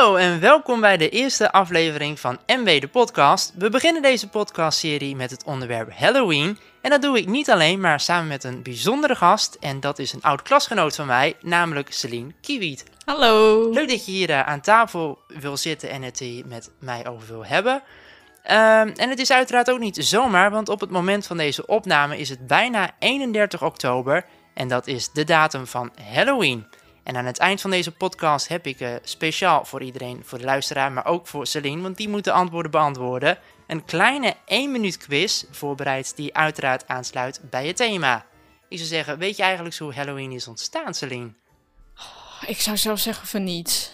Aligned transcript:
Hallo 0.00 0.16
en 0.16 0.40
welkom 0.40 0.80
bij 0.80 0.96
de 0.96 1.08
eerste 1.08 1.52
aflevering 1.52 2.20
van 2.20 2.38
MW 2.46 2.80
de 2.80 2.88
podcast. 2.88 3.52
We 3.56 3.70
beginnen 3.70 4.02
deze 4.02 4.28
podcastserie 4.28 5.16
met 5.16 5.30
het 5.30 5.44
onderwerp 5.44 5.92
Halloween. 5.92 6.58
En 6.80 6.90
dat 6.90 7.02
doe 7.02 7.18
ik 7.18 7.26
niet 7.26 7.50
alleen, 7.50 7.80
maar 7.80 8.00
samen 8.00 8.28
met 8.28 8.44
een 8.44 8.62
bijzondere 8.62 9.14
gast. 9.14 9.56
En 9.60 9.80
dat 9.80 9.98
is 9.98 10.12
een 10.12 10.22
oud 10.22 10.42
klasgenoot 10.42 10.94
van 10.94 11.06
mij, 11.06 11.36
namelijk 11.40 11.92
Celine 11.92 12.32
Kiewiet. 12.40 12.84
Hallo. 13.04 13.70
Leuk 13.70 13.88
dat 13.88 14.06
je 14.06 14.12
hier 14.12 14.30
eh, 14.30 14.46
aan 14.46 14.60
tafel 14.60 15.18
wil 15.26 15.56
zitten 15.56 15.90
en 15.90 16.02
het 16.02 16.18
hier 16.18 16.46
met 16.46 16.70
mij 16.78 17.08
over 17.08 17.28
wil 17.28 17.44
hebben. 17.44 17.82
Ehm, 18.42 18.88
en 18.96 19.08
het 19.08 19.18
is 19.18 19.32
uiteraard 19.32 19.70
ook 19.70 19.78
niet 19.78 19.96
zomaar, 19.96 20.50
want 20.50 20.68
op 20.68 20.80
het 20.80 20.90
moment 20.90 21.26
van 21.26 21.36
deze 21.36 21.66
opname 21.66 22.18
is 22.18 22.28
het 22.28 22.46
bijna 22.46 22.90
31 22.98 23.62
oktober. 23.62 24.24
En 24.54 24.68
dat 24.68 24.86
is 24.86 25.10
de 25.12 25.24
datum 25.24 25.66
van 25.66 25.92
Halloween. 26.12 26.66
En 27.10 27.16
aan 27.16 27.26
het 27.26 27.38
eind 27.38 27.60
van 27.60 27.70
deze 27.70 27.92
podcast 27.92 28.48
heb 28.48 28.66
ik 28.66 28.80
eh, 28.80 28.94
speciaal 29.02 29.64
voor 29.64 29.82
iedereen, 29.82 30.22
voor 30.24 30.38
de 30.38 30.44
luisteraar, 30.44 30.92
maar 30.92 31.06
ook 31.06 31.26
voor 31.26 31.46
Celine, 31.46 31.82
want 31.82 31.96
die 31.96 32.08
moet 32.08 32.24
de 32.24 32.32
antwoorden 32.32 32.70
beantwoorden. 32.70 33.38
Een 33.66 33.84
kleine 33.84 34.34
1 34.44 34.72
minuut 34.72 34.96
quiz 34.96 35.44
voorbereid 35.50 36.16
die 36.16 36.34
uiteraard 36.34 36.88
aansluit 36.88 37.40
bij 37.50 37.66
het 37.66 37.76
thema. 37.76 38.26
Ik 38.68 38.76
zou 38.76 38.88
zeggen, 38.88 39.18
weet 39.18 39.36
je 39.36 39.42
eigenlijk 39.42 39.74
zo 39.74 39.84
hoe 39.84 39.94
Halloween 39.94 40.32
is 40.32 40.48
ontstaan, 40.48 40.94
Celine? 40.94 41.32
Ik 42.46 42.60
zou 42.60 42.76
zelf 42.76 42.98
zeggen 42.98 43.26
van 43.26 43.44
niet. 43.44 43.92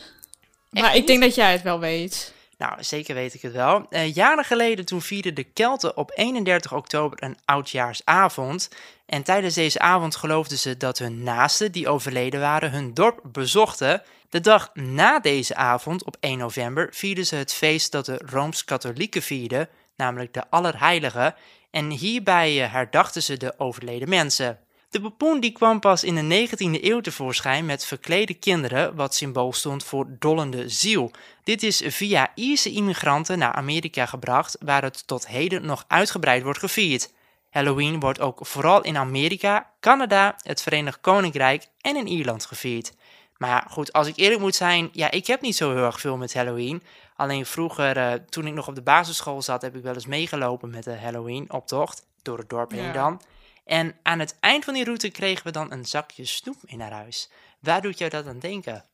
Echt 0.73 0.83
Maar 0.83 0.91
ik 0.93 0.99
niet? 0.99 1.07
denk 1.07 1.21
dat 1.23 1.35
jij 1.35 1.53
het 1.53 1.63
wel 1.63 1.81
weet. 1.81 2.35
Nou, 2.59 2.83
zeker 2.83 3.15
weet 3.15 3.35
ik 3.35 3.43
het 3.43 3.53
wel. 3.53 3.87
Eh, 3.91 4.15
jaren 4.15 4.45
geleden 4.45 4.85
toen 4.85 5.03
vierden 5.03 5.35
de 5.35 5.45
Kelten 5.45 5.97
op 5.97 6.13
31 6.15 6.73
oktober 6.73 7.23
een 7.23 7.37
oudjaarsavond. 7.45 8.71
En 9.07 9.23
tijdens 9.23 9.55
deze 9.55 9.79
avond 9.79 10.17
geloofden 10.17 10.59
ze 10.59 10.77
dat 10.77 10.99
hun 10.99 11.23
naasten 11.23 11.73
die 11.73 11.89
overleden 11.89 12.41
waren 12.41 12.71
hun 12.71 12.95
dorp 12.95 13.21
bezochten. 13.23 14.03
De 14.31 14.41
dag 14.41 14.71
na 14.75 15.21
deze 15.21 15.55
avond, 15.55 16.05
op 16.05 16.17
1 16.21 16.39
november, 16.39 16.89
vierden 16.91 17.27
ze 17.27 17.37
het 17.37 17.53
feest 17.53 17.93
dat 17.93 18.07
de 18.07 18.21
Rooms-Katholieken 18.27 19.23
vierden, 19.23 19.69
namelijk 19.97 20.35
de 20.35 20.51
Allerheiligen. 20.51 21.35
En 21.71 21.91
hierbij 21.91 22.63
eh, 22.63 22.73
herdachten 22.73 23.23
ze 23.23 23.37
de 23.37 23.55
overleden 23.59 24.09
mensen. 24.09 24.59
De 24.89 25.01
popoen 25.01 25.41
die 25.41 25.53
kwam 25.53 25.81
pas 25.81 26.05
in 26.05 26.15
de 26.29 26.49
19e 26.49 26.83
eeuw 26.85 27.01
tevoorschijn 27.01 27.67
met 27.67 27.85
verklede 27.85 28.35
kinderen, 28.35 28.95
wat 28.95 29.15
symbool 29.15 29.53
stond 29.53 29.85
voor 29.85 30.07
dollende 30.19 30.69
ziel. 30.69 31.11
Dit 31.45 31.63
is 31.63 31.83
via 31.87 32.31
Ierse 32.35 32.71
immigranten 32.71 33.39
naar 33.39 33.53
Amerika 33.53 34.07
gebracht, 34.07 34.57
waar 34.61 34.83
het 34.83 35.07
tot 35.07 35.27
heden 35.29 35.67
nog 35.67 35.85
uitgebreid 35.89 36.43
wordt 36.43 36.59
gevierd. 36.59 37.13
Halloween 37.51 38.01
wordt 38.01 38.21
ook 38.21 38.47
vooral 38.47 38.83
in 38.83 38.97
Amerika, 38.97 39.71
Canada, 39.81 40.37
het 40.43 40.63
Verenigd 40.63 41.01
Koninkrijk 41.01 41.67
en 41.81 41.97
in 41.97 42.07
Ierland 42.07 42.47
gevierd. 42.47 42.93
Maar 43.37 43.67
goed, 43.71 43.93
als 43.93 44.07
ik 44.07 44.17
eerlijk 44.17 44.41
moet 44.41 44.55
zijn, 44.55 44.89
ja, 44.93 45.11
ik 45.11 45.27
heb 45.27 45.41
niet 45.41 45.57
zo 45.57 45.75
heel 45.75 45.85
erg 45.85 46.01
veel 46.01 46.17
met 46.17 46.35
Halloween. 46.35 46.83
Alleen 47.17 47.47
vroeger, 47.47 47.97
eh, 47.97 48.13
toen 48.29 48.47
ik 48.47 48.55
nog 48.55 48.69
op 48.69 48.75
de 48.75 48.83
basisschool 48.83 49.43
zat, 49.43 49.63
heb 49.63 49.77
ik 49.77 49.83
wel 49.83 49.95
eens 49.95 50.07
meegelopen 50.07 50.71
met 50.71 50.85
de 50.85 50.97
Halloween-optocht. 50.97 52.07
Door 52.23 52.39
het 52.39 52.49
dorp 52.49 52.71
heen 52.71 52.83
Ja. 52.83 52.93
dan. 52.93 53.21
En 53.67 53.95
aan 54.03 54.19
het 54.19 54.37
eind 54.41 54.65
van 54.65 54.75
die 54.75 54.85
route 54.85 55.09
kregen 55.11 55.45
we 55.45 55.51
dan 55.51 55.73
een 55.73 55.85
zakje 55.85 56.25
snoep 56.25 56.57
in 56.65 56.79
naar 56.79 56.93
huis. 56.93 57.31
Waar 57.61 57.83
doet 57.83 57.99
jou 57.99 58.11
dat 58.11 58.27
aan 58.27 58.39
denken? 58.39 58.85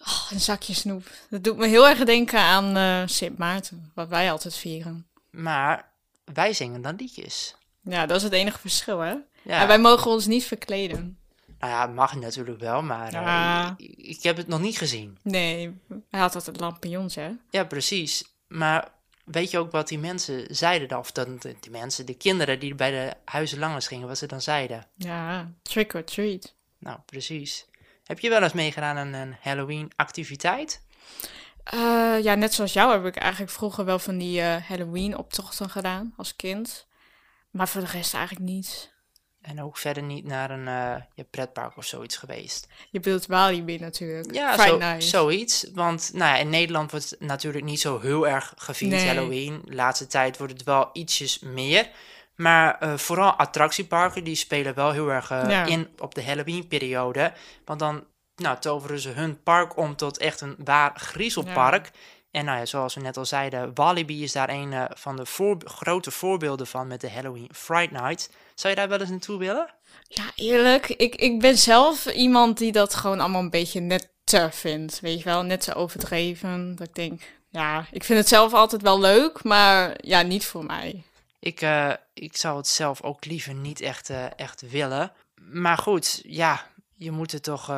Oh, 0.00 0.30
een 0.30 0.40
zakje 0.40 0.74
snoep. 0.74 1.10
Dat 1.30 1.44
doet 1.44 1.56
me 1.56 1.66
heel 1.66 1.88
erg 1.88 2.04
denken 2.04 2.38
aan 2.40 2.76
eh 2.76 3.02
Sint 3.08 3.38
Maarten, 3.38 3.90
wat 3.94 4.08
wij 4.08 4.30
altijd 4.30 4.56
vieren. 4.56 5.06
Maar 5.30 5.88
wij 6.24 6.52
zingen 6.52 6.82
dan 6.82 6.96
liedjes. 6.96 7.54
Ja, 7.82 8.06
dat 8.06 8.16
is 8.16 8.22
het 8.22 8.32
enige 8.32 8.58
verschil, 8.58 8.98
hè? 8.98 9.14
Ja, 9.42 9.60
En 9.60 9.66
wij 9.66 9.78
mogen 9.78 10.10
ons 10.10 10.26
niet 10.26 10.44
verkleden. 10.44 11.18
nou 11.58 11.72
ja, 11.72 11.86
mag 11.86 12.14
natuurlijk 12.14 12.60
wel, 12.60 12.82
maar 12.82 13.12
eh, 13.12 13.70
ik, 13.76 13.96
ik 13.96 14.22
heb 14.22 14.36
het 14.36 14.46
nog 14.48 14.60
niet 14.60 14.78
gezien. 14.78 15.18
Nee, 15.22 15.80
hij 16.10 16.20
had 16.20 16.34
altijd 16.34 16.60
lampions, 16.60 17.14
hè? 17.14 17.30
Ja, 17.50 17.64
precies. 17.64 18.24
Maar 18.48 18.88
weet 19.26 19.50
je 19.50 19.58
ook 19.58 19.70
wat 19.70 19.88
die 19.88 19.98
mensen 19.98 20.46
zeiden 20.56 20.88
dan? 20.88 20.98
Of 20.98 21.12
dan, 21.12 21.36
de- 21.38 21.56
die 21.60 21.70
mensen, 21.70 22.06
de 22.06 22.14
kinderen 22.16 22.58
die 22.60 22.74
bij 22.74 22.90
de 22.90 23.12
huizen 23.24 23.58
langs 23.58 23.86
gingen, 23.86 24.08
wat 24.08 24.18
ze 24.18 24.26
dan 24.26 24.40
zeiden? 24.42 24.86
Ja, 24.94 25.50
trick 25.62 25.94
or 25.94 26.04
treat. 26.04 26.54
Nou, 26.78 26.98
precies. 27.06 27.66
Heb 28.04 28.18
je 28.18 28.28
wel 28.28 28.42
eens 28.42 28.52
meegedaan 28.52 28.96
aan 28.96 29.12
een 29.12 29.36
Halloween-activiteit? 29.40 30.82
Eh, 31.64 32.16
ja, 32.22 32.34
net 32.34 32.54
zoals 32.54 32.72
jou 32.72 32.92
heb 32.92 33.04
ik 33.04 33.16
eigenlijk 33.16 33.52
vroeger 33.52 33.84
wel 33.84 33.98
van 33.98 34.18
die 34.18 34.40
eh, 34.40 34.56
Halloween-optochten 34.68 35.70
gedaan 35.70 36.14
als 36.16 36.36
kind. 36.36 36.86
Maar 37.50 37.68
voor 37.68 37.80
de 37.80 37.86
rest 37.86 38.14
eigenlijk 38.14 38.44
niet. 38.50 38.94
En 39.46 39.62
ook 39.62 39.76
verder 39.76 40.02
niet 40.02 40.24
naar 40.24 40.50
een 40.50 40.68
eh, 40.68 41.02
ja, 41.14 41.24
pretpark 41.30 41.76
of 41.76 41.84
zoiets 41.84 42.16
geweest? 42.16 42.68
Je 42.90 43.00
bedoelt 43.00 43.26
Walibi 43.26 43.78
natuurlijk. 43.78 44.34
Ja, 44.34 44.66
zo, 44.66 44.80
zoiets. 44.98 45.66
Want 45.74 46.10
nou 46.12 46.30
ja, 46.34 46.36
in 46.36 46.50
Nederland 46.50 46.90
wordt 46.90 47.10
het 47.10 47.20
natuurlijk 47.20 47.64
niet 47.64 47.80
zo 47.80 48.00
heel 48.00 48.28
erg 48.28 48.54
gevierd, 48.56 48.90
Nee. 48.90 49.06
Halloween. 49.06 49.62
De 49.64 49.74
laatste 49.74 50.06
tijd 50.06 50.38
wordt 50.38 50.52
het 50.52 50.62
wel 50.62 50.90
ietsjes 50.92 51.38
meer. 51.38 51.88
Maar 52.36 52.78
eh, 52.78 52.96
vooral 52.96 53.30
attractieparken, 53.32 54.24
die 54.24 54.34
spelen 54.34 54.74
wel 54.74 54.92
heel 54.92 55.08
erg 55.08 55.30
eh, 55.30 55.48
Ja. 55.48 55.64
in 55.64 55.88
op 55.98 56.14
de 56.14 56.24
Halloween-periode. 56.24 57.32
Want 57.64 57.78
dan 57.78 58.04
nou, 58.36 58.58
toveren 58.58 59.00
ze 59.00 59.08
hun 59.08 59.42
park 59.42 59.76
om 59.76 59.96
tot 59.96 60.18
echt 60.18 60.40
een 60.40 60.56
waar 60.64 60.92
griezelpark. 60.94 61.90
En 62.36 62.44
nou 62.44 62.58
ja, 62.58 62.66
zoals 62.66 62.94
we 62.94 63.00
net 63.00 63.16
al 63.16 63.24
zeiden, 63.24 63.70
Walibi 63.74 64.22
is 64.22 64.32
daar 64.32 64.48
een 64.48 64.72
eh, 64.72 64.84
van 64.94 65.16
de 65.16 65.26
voor- 65.26 65.60
grote 65.64 66.10
voorbeelden 66.10 66.66
van 66.66 66.86
met 66.86 67.00
de 67.00 67.10
Halloween 67.10 67.48
Fright 67.52 67.90
Night. 67.90 68.30
Zou 68.54 68.74
je 68.74 68.80
daar 68.80 68.88
wel 68.88 69.00
eens 69.00 69.10
naartoe 69.10 69.38
willen? 69.38 69.74
Ja, 70.08 70.24
eerlijk. 70.34 70.88
Ik, 70.88 71.14
ik 71.14 71.40
ben 71.40 71.58
zelf 71.58 72.06
iemand 72.06 72.58
die 72.58 72.72
dat 72.72 72.94
gewoon 72.94 73.20
allemaal 73.20 73.40
een 73.40 73.50
beetje 73.50 73.80
net 73.80 74.08
te 74.24 74.48
vindt. 74.52 75.00
Weet 75.00 75.18
je 75.18 75.24
wel, 75.24 75.42
net 75.42 75.60
te 75.60 75.74
overdreven. 75.74 76.76
Dat 76.76 76.86
ik 76.88 76.94
denk, 76.94 77.22
ja, 77.48 77.86
ik 77.90 78.04
vind 78.04 78.18
het 78.18 78.28
zelf 78.28 78.52
altijd 78.54 78.82
wel 78.82 79.00
leuk, 79.00 79.42
maar 79.44 79.94
ja, 80.00 80.22
niet 80.22 80.44
voor 80.46 80.64
mij. 80.64 81.02
Ik, 81.38 81.60
eh, 81.60 81.92
ik 82.14 82.36
zou 82.36 82.56
het 82.56 82.68
zelf 82.68 83.02
ook 83.02 83.24
liever 83.24 83.54
niet 83.54 83.80
echt, 83.80 84.10
eh, 84.10 84.24
echt 84.36 84.70
willen. 84.70 85.12
Maar 85.50 85.78
goed, 85.78 86.20
ja, 86.26 86.66
je 86.94 87.10
moet 87.10 87.32
er 87.32 87.40
toch, 87.40 87.72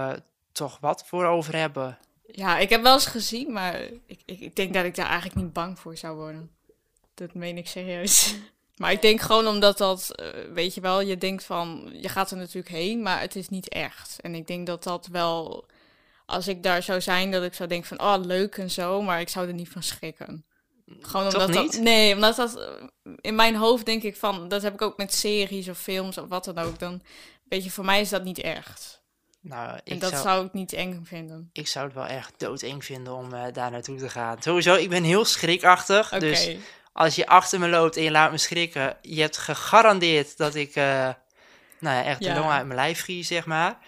toch 0.53 0.79
wat 0.81 1.05
voor 1.07 1.25
over 1.25 1.57
hebben. 1.57 1.99
Ja, 2.33 2.59
ik 2.59 2.69
heb 2.69 2.83
wel 2.83 2.95
eens 2.95 3.07
gezien, 3.07 3.53
maar 3.53 3.81
ik, 4.07 4.21
ik, 4.27 4.41
ik 4.41 4.57
denk 4.57 4.75
dat 4.75 4.85
ik 4.85 4.95
daar 4.95 5.07
eigenlijk 5.07 5.41
niet 5.41 5.53
bang 5.53 5.79
voor 5.79 5.97
zou 5.97 6.17
worden. 6.17 6.51
Dat 7.15 7.35
meen 7.35 7.57
ik 7.57 7.69
serieus. 7.69 8.35
Maar 8.79 8.93
ik 8.93 9.03
denk 9.03 9.21
gewoon 9.21 9.47
omdat 9.47 9.79
dat, 9.79 10.11
eh, 10.15 10.29
weet 10.53 10.75
je 10.75 10.81
wel, 10.81 11.01
je 11.01 11.19
denkt 11.19 11.45
van, 11.45 11.91
je 11.93 12.09
gaat 12.09 12.31
er 12.31 12.37
natuurlijk 12.37 12.75
heen, 12.75 13.03
maar 13.03 13.21
het 13.21 13.37
is 13.37 13.49
niet 13.49 13.69
echt. 13.69 14.21
En 14.21 14.35
ik 14.35 14.47
denk 14.47 14.67
dat 14.67 14.83
dat 14.83 15.07
wel, 15.07 15.67
als 16.27 16.49
ik 16.49 16.63
daar 16.63 16.83
zou 16.83 17.01
zijn, 17.01 17.31
dat 17.31 17.43
ik 17.43 17.55
zou 17.55 17.69
denken 17.69 17.89
van, 17.89 18.01
oh 18.01 18.25
leuk 18.25 18.57
en 18.57 18.71
zo, 18.71 19.03
maar 19.03 19.21
ik 19.21 19.29
zou 19.29 19.49
er 19.49 19.55
niet 19.55 19.69
van 19.69 19.83
schrikken. 19.83 20.45
Gewoon 21.01 21.27
omdat 21.27 21.49
niet? 21.49 21.73
dat, 21.73 21.81
nee, 21.81 22.15
omdat 22.15 22.37
dat, 22.37 22.59
eh, 22.59 23.13
in 23.21 23.35
mijn 23.35 23.57
hoofd 23.57 23.87
denk 23.87 24.03
ik 24.03 24.17
van, 24.17 24.49
dat 24.49 24.63
heb 24.63 24.75
ik 24.75 24.83
ook 24.83 24.97
met 24.97 25.15
series 25.15 25.69
of 25.69 25.79
films 25.79 26.19
of 26.19 26.29
wat 26.29 26.45
dan 26.45 26.59
ook, 26.59 26.79
dan, 26.79 27.03
weet 27.49 27.65
je, 27.65 27.71
voor 27.71 27.85
mij 27.85 28.01
is 28.01 28.09
dat 28.09 28.25
niet 28.25 28.41
echt. 28.41 28.98
Nou, 29.41 29.79
En 29.85 29.99
dat 29.99 30.11
zou, 30.11 30.23
zou 30.23 30.47
ik 30.47 30.53
niet 30.53 30.73
eng 30.73 31.05
vinden. 31.05 31.51
ik 31.53 31.67
zou 31.69 31.85
het 31.87 31.95
wel 31.95 32.07
echt 32.07 32.33
doodeng 32.37 32.85
vinden 32.85 33.13
om 33.15 33.33
eh, 33.35 33.53
daar 33.53 33.71
naartoe 33.71 33.97
te 33.99 34.09
gaan. 34.09 34.43
Sowieso, 34.43 34.75
ik 34.75 34.89
ben 34.89 35.05
heel 35.05 35.25
schrikachtig. 35.25 36.09
Dus 36.09 36.51
als 36.93 37.15
je 37.15 37.27
achter 37.27 37.59
me 37.61 37.69
loopt 37.69 37.97
en 37.97 38.03
je 38.03 38.11
laat 38.11 38.31
me 38.31 38.39
schrikken, 38.39 38.97
je 39.03 39.21
hebt 39.21 39.37
gegarandeerd 39.37 40.37
dat 40.37 40.55
ik, 40.55 40.75
eh, 40.75 40.85
nou 41.81 41.97
ja, 41.97 42.05
echt 42.05 42.19
de 42.19 42.25
Ja. 42.25 42.35
long 42.39 42.51
uit 42.51 42.67
mijn 42.67 42.79
lijf 42.79 43.05
vlieg, 43.05 43.27
zeg 43.27 43.47
maar. 43.47 43.79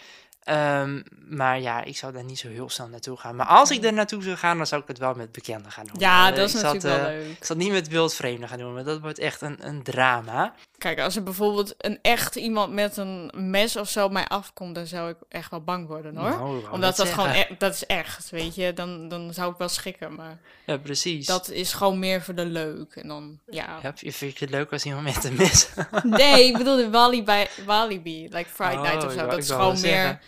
Ehm, 0.41 1.01
maar 1.29 1.61
ja, 1.61 1.85
ik 1.85 1.97
zou 1.97 2.13
daar 2.13 2.25
niet 2.25 2.39
zo 2.39 2.49
heel 2.49 2.71
snel 2.71 2.89
naartoe 2.89 3.17
gaan. 3.17 3.37
Maar 3.37 3.47
als 3.47 3.71
ik 3.71 3.85
er 3.85 3.93
naartoe 3.93 4.23
zou 4.23 4.37
gaan, 4.37 4.57
dan 4.57 4.67
zou 4.67 4.83
ik 4.83 4.89
het 4.89 4.99
wel 4.99 5.15
met 5.15 5.33
bekenden 5.33 5.73
gaan 5.73 5.85
doen. 5.87 6.01
Ja, 6.01 6.31
Eh, 6.31 6.37
dat 6.37 6.49
is 6.49 6.55
natuurlijk 6.55 6.83
wel 6.83 6.97
eh, 6.97 7.03
leuk. 7.03 7.31
Ik 7.39 7.45
zal 7.45 7.57
niet 7.57 7.71
met 7.73 7.89
wildvreemden 7.89 8.49
gaan 8.49 8.59
doen, 8.59 8.75
want 8.75 8.87
dat 8.87 9.01
wordt 9.01 9.19
echt 9.19 9.41
een, 9.41 9.57
een 9.67 9.83
drama. 9.83 10.55
Kijk, 10.79 11.01
als 11.01 11.17
er 11.17 11.23
bijvoorbeeld 11.23 11.75
een 11.79 11.99
echt 12.03 12.37
iemand 12.37 12.73
met 12.73 12.97
een 12.97 13.31
mes 13.35 13.77
of 13.77 13.89
zo 13.89 14.05
op 14.05 14.13
mij 14.13 14.27
afkomt, 14.27 14.75
dan 14.75 14.87
zou 14.87 15.11
ik 15.11 15.17
echt 15.29 15.51
wel 15.51 15.61
bang 15.65 15.87
worden 15.87 16.17
hoor. 16.17 16.31
Nou, 16.31 16.71
Omdat 16.71 16.97
dat 16.97 17.09
gewoon, 17.09 17.31
e- 17.31 17.55
dat 17.59 17.75
is 17.75 17.87
echt, 17.87 18.31
weet 18.31 18.55
je. 18.55 18.73
Dan, 18.73 19.09
dan 19.09 19.35
zou 19.35 19.53
ik 19.53 19.59
wel 19.59 19.69
schrikken, 19.69 20.15
maar 20.15 20.39
Ja, 20.67 20.77
precies. 20.77 21.27
dat 21.27 21.51
is 21.51 21.73
gewoon 21.73 21.99
meer 21.99 22.23
voor 22.23 22.35
de 22.35 22.47
leuk. 22.47 22.95
En 22.97 23.09
dan, 23.09 23.39
ja. 23.47 23.79
Ja, 23.83 23.93
vind 23.95 24.39
je 24.39 24.45
het 24.45 24.51
leuk 24.55 24.73
als 24.73 24.85
iemand 24.85 25.05
met 25.05 25.25
een 25.25 25.35
mes... 25.35 25.69
Nee, 26.03 26.47
ik 26.47 26.57
bedoel 26.57 26.77
de 26.77 26.91
Walibi, 26.91 27.47
Walibi 27.67 28.29
like 28.31 28.49
Friday 28.49 28.77
Oh, 28.77 28.83
Night 28.83 29.05
of 29.05 29.13
zo. 29.13 29.27
Dat 29.27 29.39
is 29.39 29.51
gewoon 29.51 29.69
meer, 29.73 29.77
zeggen. 29.81 30.21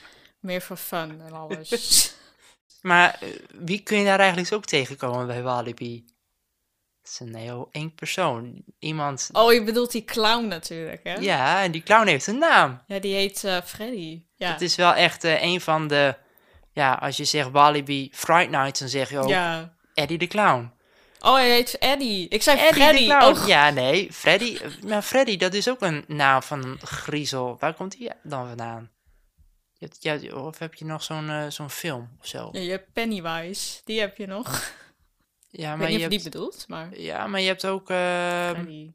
Meer 0.42 0.62
voor 0.62 0.76
fun 0.76 1.20
en 1.20 1.32
alles. 1.32 2.10
Maar 2.82 3.16
eh, 3.20 3.28
wie 3.58 3.80
kun 3.80 3.98
je 3.98 4.04
daar 4.04 4.18
eigenlijk 4.18 4.52
ook 4.52 4.64
tegenkomen 4.64 5.26
bij 5.26 5.42
Walibi? 5.42 6.04
Het 7.02 7.10
is 7.10 7.20
een 7.20 7.34
heel 7.34 7.68
eng 7.72 7.94
persoon. 7.94 8.62
Iemand... 8.78 9.28
oh, 9.32 9.52
je 9.52 9.62
bedoelt 9.62 9.92
die 9.92 10.04
clown 10.04 10.46
natuurlijk, 10.46 11.00
hè? 11.04 11.14
Ja, 11.14 11.62
en 11.62 11.70
die 11.70 11.82
clown 11.82 12.06
heeft 12.06 12.26
een 12.26 12.38
naam. 12.38 12.82
Ja, 12.86 12.98
die 12.98 13.14
heet 13.14 13.44
eh, 13.44 13.56
Freddy. 13.64 14.22
Ja. 14.36 14.52
Het 14.52 14.60
is 14.60 14.76
wel 14.76 14.94
echt 14.94 15.24
eh, 15.24 15.42
een 15.42 15.60
van 15.60 15.88
de... 15.88 16.14
Ja, 16.72 16.92
als 16.92 17.16
je 17.16 17.24
zegt 17.24 17.50
Walibi 17.50 18.10
Fright 18.12 18.50
Night, 18.50 18.78
dan 18.78 18.88
zeg 18.88 19.10
je 19.10 19.18
ook 19.18 19.28
ja. 19.28 19.74
Eddie 19.94 20.18
de 20.18 20.26
Clown. 20.26 20.72
Oh, 21.20 21.34
hij 21.34 21.50
heet 21.50 21.78
Eddie. 21.78 22.28
Ik 22.28 22.42
zei 22.42 22.58
Eddie 22.58 22.82
Freddy. 22.82 23.06
de 23.06 23.06
Clown. 23.06 23.38
Oh, 23.38 23.46
Ja, 23.46 23.70
nee, 23.70 24.12
Freddy. 24.12 24.58
Maar 24.86 25.02
Freddy, 25.02 25.36
dat 25.36 25.54
is 25.54 25.68
ook 25.68 25.80
een 25.80 26.04
naam 26.06 26.42
van 26.42 26.64
een 26.64 26.78
griezel. 26.82 27.56
Waar 27.58 27.74
komt 27.74 27.98
die 27.98 28.10
dan 28.22 28.46
vandaan? 28.46 28.90
Je 29.82 29.88
hebt- 30.08 30.22
ja, 30.22 30.34
of 30.34 30.58
heb 30.58 30.74
je 30.74 30.84
nog 30.84 31.02
zo'n 31.02 31.30
eh, 31.30 31.46
zo'n 31.48 31.70
film 31.70 32.16
of 32.20 32.26
zo? 32.26 32.48
Ja, 32.52 32.60
je 32.60 32.70
hebt 32.70 32.92
Pennywise, 32.92 33.80
die 33.84 34.00
heb 34.00 34.16
je 34.16 34.26
nog. 34.26 34.46
Ja, 35.54 35.72
ik 35.72 35.78
maar 35.78 35.90
je 35.90 35.98
hebt, 35.98 36.10
die 36.10 36.22
bedoelt, 36.22 36.64
maar... 36.68 36.98
ja, 36.98 37.26
maar 37.26 37.40
je 37.40 37.46
hebt 37.46 37.66
ook... 37.66 37.86
Freddy. 37.86 38.92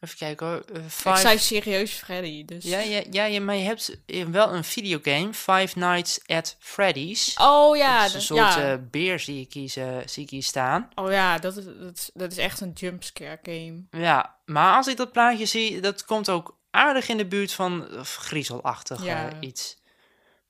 even 0.00 0.16
kijken 0.18 0.46
hoor. 0.46 0.64
eh, 0.72 0.84
Ik 0.84 0.90
Five... 0.90 1.16
zei 1.16 1.38
serieus 1.38 1.92
Freddy, 1.92 2.44
dus... 2.44 2.64
Ja, 2.64 2.78
ja, 2.78 3.02
ja, 3.10 3.24
ja, 3.24 3.40
maar 3.40 3.54
je 3.54 3.62
hebt 3.64 3.98
eh, 4.06 4.24
wel 4.24 4.54
een 4.54 4.64
videogame, 4.64 5.34
Five 5.34 5.78
Nights 5.78 6.20
at 6.26 6.56
Freddy's. 6.58 7.34
Oh 7.40 7.76
ja, 7.76 8.02
dat 8.02 8.14
is 8.14 8.28
een 8.28 8.36
dat- 8.36 8.52
soort 8.52 8.64
ja. 8.64 8.76
beer 8.78 9.18
zie 9.20 9.40
ik, 9.40 9.52
hier, 9.52 10.02
zie 10.06 10.22
ik 10.22 10.30
hier 10.30 10.42
staan. 10.42 10.88
Oh 10.94 11.10
ja, 11.10 11.38
dat 11.38 11.56
is, 11.56 11.64
dat, 11.64 11.94
is, 11.94 12.10
dat 12.14 12.32
is 12.32 12.38
echt 12.38 12.60
een 12.60 12.72
jumpscare 12.72 13.38
game. 13.42 13.82
Ja, 13.90 14.36
maar 14.44 14.76
als 14.76 14.86
ik 14.86 14.96
dat 14.96 15.12
plaatje 15.12 15.46
zie, 15.46 15.80
dat 15.80 16.04
komt 16.04 16.28
ook 16.30 16.58
aardig 16.70 17.08
in 17.08 17.16
de 17.16 17.26
buurt 17.26 17.52
van 17.52 17.88
griezelachtig 18.02 19.04
Ja. 19.04 19.30
iets. 19.40 19.76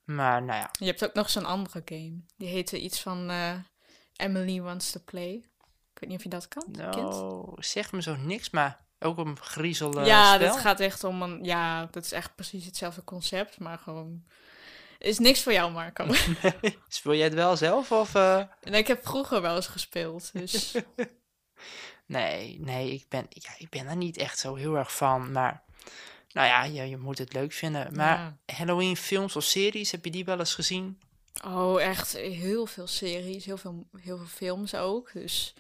Maar 0.09 0.43
nou 0.43 0.59
ja, 0.59 0.71
Je 0.79 0.85
hebt 0.85 1.05
ook 1.05 1.15
nog 1.15 1.31
zo'n 1.31 1.45
andere 1.45 1.83
game. 1.85 2.21
Die 2.37 2.49
heette 2.49 2.81
iets 2.81 3.01
van 3.01 3.31
eh, 3.31 3.55
Emily 4.17 4.61
Wants 4.61 4.91
to 4.91 5.01
Play. 5.05 5.33
Ik 5.93 5.99
weet 6.01 6.09
niet 6.09 6.19
of 6.19 6.23
je 6.25 6.29
dat 6.29 6.49
kan, 6.49 6.65
nou, 6.73 7.55
zeg 7.57 7.93
me 7.93 8.03
zo 8.03 8.17
niks, 8.17 8.51
maar 8.51 8.81
ook 8.99 9.19
een 9.19 9.39
griezel 9.41 10.05
ja, 10.05 10.39
dat 10.39 10.57
gaat 10.57 10.81
echt 10.81 11.05
om 11.05 11.23
een... 11.23 11.45
Ja, 11.45 11.89
dat 11.91 12.05
is 12.05 12.13
echt 12.13 12.35
precies 12.35 12.65
hetzelfde 12.65 13.05
concept, 13.05 13.59
maar 13.59 13.79
gewoon... 13.79 14.25
Is 14.99 15.19
niks 15.19 15.43
voor 15.43 15.53
jou, 15.53 15.73
Marco. 15.73 16.07
Speel 16.89 17.15
jij 17.15 17.25
het 17.25 17.35
wel 17.35 17.57
zelf 17.57 17.93
of... 17.93 18.15
eh? 18.15 18.39
en 18.61 18.75
ik 18.75 18.87
heb 18.87 19.07
vroeger 19.07 19.43
wel 19.43 19.57
eens 19.57 19.67
gespeeld, 19.67 20.33
dus... 20.33 20.75
Nee, 22.07 22.61
nee, 22.61 22.93
ik 22.93 23.05
ben, 23.09 23.27
ja, 23.29 23.51
ik 23.59 23.69
ben 23.71 23.87
er 23.87 23.97
niet 23.97 24.17
echt 24.17 24.39
zo 24.39 24.55
heel 24.55 24.77
erg 24.77 24.97
van, 24.97 25.33
maar... 25.33 25.63
Nou 26.38 26.50
ja, 26.50 26.64
je, 26.64 26.88
je 26.88 26.96
moet 26.96 27.19
het 27.19 27.32
leuk 27.32 27.52
vinden. 27.52 27.94
Maar 27.96 28.37
Ja. 28.46 28.55
Halloween 28.55 28.96
films 28.96 29.37
of 29.37 29.44
series, 29.44 29.90
heb 29.90 30.05
je 30.05 30.11
die 30.11 30.25
wel 30.25 30.38
eens 30.38 30.55
gezien? 30.55 31.00
Oh, 31.44 31.82
echt 31.82 32.12
heel 32.17 32.67
veel 32.67 32.87
series, 32.87 33.44
heel 33.44 33.56
veel, 33.56 33.87
heel 34.00 34.17
veel 34.17 34.26
films 34.26 34.75
ook. 34.75 35.12
Dus 35.12 35.55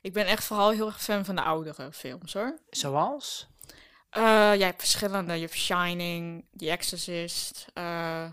ik 0.00 0.12
ben 0.12 0.26
echt 0.26 0.44
vooral 0.44 0.70
heel 0.70 0.86
erg 0.86 1.02
fan 1.02 1.24
van 1.24 1.34
de 1.36 1.42
oudere 1.42 1.92
films, 1.92 2.32
hoor. 2.32 2.58
Zoals? 2.70 3.46
Jij 4.10 4.58
hebt 4.58 4.80
verschillende. 4.80 5.34
Je 5.34 5.40
hebt 5.40 5.54
Shining, 5.54 6.44
The 6.56 6.70
Exorcist. 6.70 7.66
eh, 7.74 8.32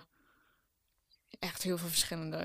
echt 1.39 1.63
heel 1.63 1.77
veel 1.77 1.89
verschillende. 1.89 2.37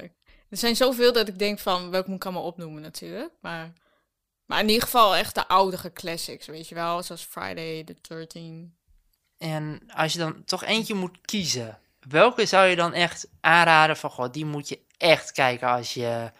Er 0.48 0.56
zijn 0.56 0.76
zoveel 0.76 1.12
dat 1.12 1.28
ik 1.28 1.38
denk 1.38 1.58
van, 1.58 1.90
welke 1.90 2.08
moet 2.08 2.16
ik 2.18 2.24
allemaal 2.24 2.44
opnoemen 2.46 2.82
natuurlijk. 2.82 3.32
Maar, 3.40 3.72
maar 4.44 4.60
in 4.60 4.68
ieder 4.68 4.82
geval 4.82 5.16
echt 5.16 5.34
de 5.34 5.48
oudere 5.48 5.92
classics, 5.92 6.46
weet 6.46 6.68
je 6.68 6.74
wel. 6.74 7.02
Zoals 7.02 7.22
Friday 7.22 7.84
the 7.84 7.96
13 8.00 8.77
En 9.38 9.80
als 9.94 10.12
je 10.12 10.18
dan 10.18 10.44
toch 10.44 10.64
eentje 10.64 10.94
moet 10.94 11.18
kiezen, 11.24 11.78
welke 12.08 12.46
zou 12.46 12.66
je 12.66 12.76
dan 12.76 12.92
echt 12.92 13.26
aanraden 13.40 13.96
van, 13.96 14.10
goh, 14.10 14.32
die 14.32 14.44
moet 14.44 14.68
je 14.68 14.78
echt 14.96 15.32
kijken 15.32 15.68
als 15.68 15.94
je, 15.94 16.30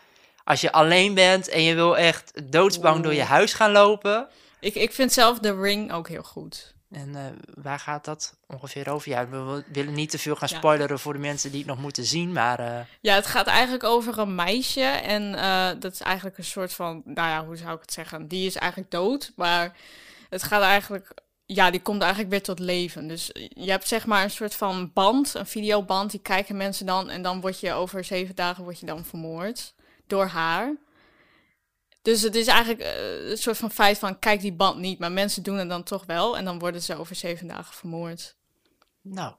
als 0.44 0.60
je 0.60 0.72
alleen 0.72 1.14
bent 1.14 1.48
en 1.48 1.62
je 1.62 1.74
wil 1.74 1.96
echt 1.96 2.52
doodsbang 2.52 3.02
door 3.02 3.14
je 3.14 3.22
huis 3.22 3.52
gaan 3.52 3.70
lopen? 3.72 4.28
Ik, 4.60 4.74
ik 4.74 4.92
vind 4.92 5.12
zelf 5.12 5.38
The 5.38 5.60
Ring 5.60 5.92
ook 5.92 6.08
heel 6.08 6.22
goed. 6.22 6.74
En 6.90 7.14
eh, 7.16 7.22
waar 7.62 7.78
gaat 7.78 8.04
dat 8.04 8.36
ongeveer 8.46 8.88
over? 8.90 9.10
Ja, 9.10 9.28
we 9.28 9.64
willen 9.72 9.94
niet 9.94 10.10
te 10.10 10.18
veel 10.18 10.36
gaan 10.36 10.48
Ja. 10.50 10.56
spoileren 10.56 10.98
voor 10.98 11.12
de 11.12 11.18
mensen 11.18 11.50
die 11.50 11.58
het 11.60 11.68
nog 11.68 11.78
moeten 11.78 12.04
zien, 12.04 12.32
maar 12.32 12.58
eh, 12.58 12.80
Ja, 13.00 13.14
het 13.14 13.26
gaat 13.26 13.46
eigenlijk 13.46 13.84
over 13.84 14.18
een 14.18 14.34
meisje. 14.34 14.80
En 14.82 15.34
eh, 15.34 15.68
dat 15.78 15.92
is 15.92 16.00
eigenlijk 16.00 16.38
een 16.38 16.44
soort 16.44 16.72
van, 16.72 17.02
nou 17.04 17.28
ja, 17.28 17.44
hoe 17.44 17.56
zou 17.56 17.74
ik 17.74 17.80
het 17.80 17.92
zeggen? 17.92 18.28
Die 18.28 18.46
is 18.46 18.56
eigenlijk 18.56 18.90
dood. 18.90 19.32
Maar 19.36 19.76
het 20.30 20.42
gaat 20.42 20.62
eigenlijk, 20.62 21.10
ja, 21.54 21.70
die 21.70 21.82
komt 21.82 22.00
eigenlijk 22.02 22.30
weer 22.30 22.42
tot 22.42 22.58
leven. 22.58 23.08
Dus 23.08 23.30
je 23.48 23.70
hebt 23.70 23.88
zeg 23.88 24.06
maar 24.06 24.22
een 24.22 24.30
soort 24.30 24.54
van 24.54 24.92
band, 24.92 25.34
een 25.34 25.46
videoband. 25.46 26.10
Die 26.10 26.20
kijken 26.20 26.56
mensen 26.56 26.86
dan. 26.86 27.10
En 27.10 27.22
dan 27.22 27.40
word 27.40 27.60
je 27.60 27.72
over 27.72 28.04
zeven 28.04 28.34
dagen 28.34 28.64
word 28.64 28.80
je 28.80 28.86
dan 28.86 29.04
vermoord. 29.04 29.74
Door 30.06 30.26
haar. 30.26 30.76
Dus 32.02 32.22
het 32.22 32.34
is 32.34 32.46
eigenlijk 32.46 32.80
eh, 32.80 33.30
een 33.30 33.36
soort 33.36 33.56
van 33.56 33.70
feit 33.70 33.98
van, 33.98 34.18
kijk 34.18 34.40
die 34.40 34.52
band 34.52 34.78
niet. 34.78 34.98
Maar 34.98 35.12
mensen 35.12 35.42
doen 35.42 35.56
het 35.56 35.68
dan 35.68 35.82
toch 35.82 36.06
wel. 36.06 36.36
En 36.36 36.44
dan 36.44 36.58
worden 36.58 36.82
ze 36.82 36.96
over 36.96 37.14
zeven 37.14 37.46
dagen 37.46 37.74
vermoord. 37.74 38.36
nou, 39.00 39.34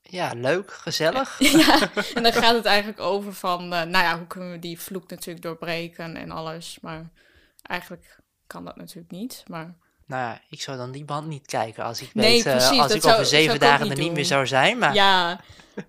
ja, 0.00 0.32
leuk, 0.34 0.72
gezellig. 0.72 1.38
Ja, 1.66 1.90
en 2.14 2.22
dan 2.22 2.32
gaat 2.32 2.54
het 2.54 2.64
eigenlijk 2.64 3.00
over 3.00 3.34
van, 3.34 3.62
eh, 3.62 3.68
nou 3.68 4.04
ja, 4.04 4.18
hoe 4.18 4.26
kunnen 4.26 4.50
we 4.50 4.58
die 4.58 4.80
vloek 4.80 5.10
natuurlijk 5.10 5.44
doorbreken 5.44 6.16
en 6.16 6.30
alles. 6.30 6.78
Maar 6.80 7.10
eigenlijk 7.62 8.18
kan 8.46 8.64
dat 8.64 8.76
natuurlijk 8.76 9.10
niet. 9.10 9.44
Maar 9.46 9.76
Nou 10.12 10.24
ja, 10.24 10.40
ik 10.48 10.62
zou 10.62 10.76
dan 10.76 10.90
die 10.90 11.04
band 11.04 11.26
niet 11.26 11.46
kijken 11.46 11.84
als 11.84 12.00
ik 12.00 12.14
Nee, 12.14 12.32
weet, 12.32 12.46
eh, 12.46 12.56
precies, 12.56 12.78
als 12.80 12.92
ik 12.92 13.00
zou- 13.02 13.14
over 13.14 13.26
zeven 13.26 13.58
dagen 13.60 13.90
er 13.90 13.96
niet 13.98 14.12
meer 14.12 14.24
zou 14.24 14.46
zijn, 14.46 14.78
maar 14.78 14.94
ja, 14.94 15.40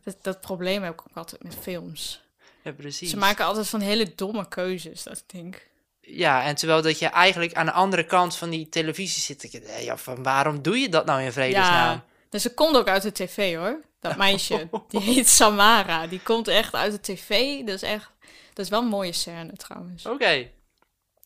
dat, 0.04 0.16
dat 0.22 0.42
probleem 0.42 0.84
heb 0.84 0.94
ik 0.94 1.02
ook 1.02 1.18
altijd 1.18 1.44
met 1.44 1.56
films. 1.62 2.22
ja, 2.62 2.72
precies. 2.72 3.10
Ze 3.10 3.18
maken 3.18 3.46
altijd 3.46 3.68
van 3.68 3.80
hele 3.80 4.12
domme 4.16 4.48
keuzes, 4.48 5.04
dat 5.04 5.18
ik 5.18 5.24
denk. 5.42 5.68
Ja, 6.02 6.44
en 6.44 6.56
terwijl 6.56 6.82
dat 6.82 7.00
je 7.00 7.06
eigenlijk 7.08 7.54
aan 7.54 7.66
de 7.66 7.72
andere 7.72 8.06
kant 8.06 8.36
van 8.36 8.50
die 8.50 8.70
televisie 8.70 9.22
zit. 9.22 9.62
Ja, 9.80 9.98
van 9.98 10.24
waarom 10.24 10.62
doe 10.62 10.80
je 10.80 10.90
dat 10.90 11.06
nou 11.06 11.22
in 11.22 11.32
vredesnaam? 11.32 11.92
Ja, 11.92 12.04
dus 12.30 12.42
ze 12.42 12.54
komt 12.54 12.76
ook 12.76 12.88
uit 12.88 13.02
de 13.02 13.12
tv 13.12 13.56
hoor. 13.56 13.82
Dat 14.00 14.18
meisje, 14.18 14.70
die 14.90 15.00
heet 15.02 15.30
Samara. 15.30 16.08
Die 16.08 16.20
komt 16.22 16.48
echt 16.48 16.74
uit 16.74 16.92
de 16.92 17.14
tv. 17.14 17.60
Dat 17.66 17.76
is 17.76 17.82
echt, 17.82 18.10
dat 18.54 18.66
is 18.66 18.72
wel 18.72 18.82
een 18.82 18.88
mooie 18.88 19.12
scène 19.14 19.54
trouwens. 19.54 20.06
Oké. 20.06 20.50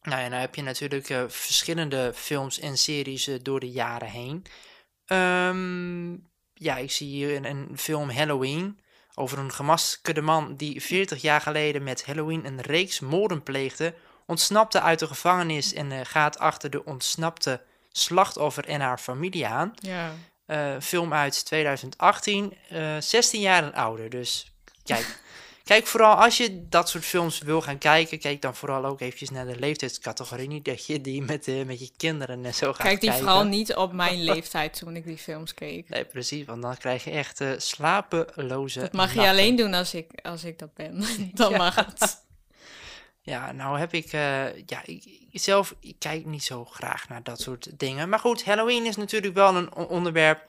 Nou 0.08 0.22
ja, 0.22 0.28
nou 0.28 0.42
heb 0.42 0.56
je 0.56 0.62
natuurlijk 0.62 1.10
eh, 1.10 1.24
verschillende 1.28 2.12
films 2.16 2.60
en 2.60 2.78
series 2.78 3.28
eh, 3.28 3.36
door 3.42 3.60
de 3.60 3.72
jaren 3.72 4.10
heen. 4.10 4.46
Ehm, 5.06 6.12
ja, 6.54 6.78
ik 6.78 6.92
zie 6.92 7.08
hier 7.08 7.36
een, 7.36 7.46
een 7.46 7.78
film 7.78 8.10
Halloween 8.10 8.80
over 9.14 9.38
een 9.38 9.52
gemaskerde 9.52 10.22
man 10.22 10.56
die 10.56 10.82
40 10.82 11.22
jaar 11.22 11.42
geleden 11.42 11.84
met 11.84 12.06
Halloween 12.06 12.46
een 12.46 12.62
reeks 12.62 13.00
moorden 13.00 13.44
pleegde, 13.44 13.94
ontsnapte 14.26 14.82
uit 14.82 15.00
de 15.00 15.08
gevangenis 15.08 15.74
en 15.74 15.92
eh, 15.92 16.00
gaat 16.04 16.40
achter 16.40 16.70
de 16.70 16.86
ontsnapte 16.86 17.62
slachtoffer 17.92 18.66
en 18.66 18.82
haar 18.82 19.00
familie 19.00 19.48
aan. 19.48 19.74
Ja. 19.76 20.12
Film 20.82 21.14
uit 21.14 21.46
2018, 21.46 22.54
eh 22.70 22.98
16 23.00 23.42
jaar 23.42 23.64
en 23.64 23.74
ouder. 23.74 24.10
Dus 24.10 24.52
kijk, 24.84 25.20
kijk 25.68 25.88
vooral 25.88 26.16
als 26.16 26.38
je 26.38 26.68
dat 26.70 26.90
soort 26.90 27.06
films 27.06 27.40
wil 27.40 27.62
gaan 27.62 27.78
kijken, 27.78 28.20
kijk 28.20 28.42
dan 28.42 28.56
vooral 28.56 28.86
ook 28.86 29.02
eventjes 29.02 29.30
naar 29.30 29.46
de 29.46 29.60
leeftijdscategorie. 29.60 30.48
Niet 30.48 30.66
dat 30.66 30.86
je 30.86 31.02
die 31.02 31.22
met, 31.22 31.48
eh, 31.48 31.66
met 31.66 31.80
je 31.80 31.90
kinderen 31.98 32.46
en 32.46 32.54
zo 32.54 32.74
gaat 32.74 32.86
Kijk 32.88 33.00
die 33.02 33.10
kijken. 33.10 33.28
vooral 33.28 33.46
niet 33.46 33.76
op 33.76 33.94
mijn 34.04 34.24
leeftijd 34.24 34.78
toen 34.78 34.96
ik 34.96 35.06
die 35.06 35.18
films 35.18 35.54
keek. 35.54 35.90
Nee, 35.90 36.06
precies, 36.06 36.46
want 36.46 36.62
dan 36.62 36.78
krijg 36.78 37.04
je 37.04 37.12
echt 37.12 37.42
eh, 37.42 37.50
slapeloze 37.58 38.80
Dat 38.80 38.94
mag 38.94 39.14
je 39.14 39.28
alleen 39.28 39.56
doen 39.56 39.74
als 39.74 39.94
ik, 39.94 40.08
als 40.24 40.44
ik 40.44 40.60
dat 40.60 40.74
ben. 40.74 41.04
Dan 41.34 41.52
Ja. 41.52 41.58
mag 41.58 41.76
het. 41.76 42.16
Ja, 43.22 43.52
nou 43.52 43.80
heb 43.80 43.94
ik, 43.94 44.06
eh, 44.06 44.58
ja, 44.66 44.82
ik, 44.86 45.04
zelf 45.32 45.76
ik 45.80 45.96
kijk 46.00 46.26
niet 46.26 46.44
zo 46.44 46.66
graag 46.66 47.10
naar 47.10 47.24
dat 47.24 47.42
soort 47.42 47.80
dingen. 47.80 48.10
Maar 48.10 48.20
goed, 48.20 48.44
Halloween 48.46 48.86
is 48.86 48.96
natuurlijk 48.96 49.34
wel 49.34 49.56
een 49.56 49.74
onderwerp 49.76 50.46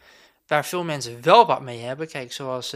waar 0.47 0.65
veel 0.67 0.85
mensen 0.85 1.23
wel 1.23 1.47
wat 1.47 1.61
mee 1.61 1.79
hebben. 1.81 2.09
Kijk, 2.09 2.33
zoals, 2.33 2.73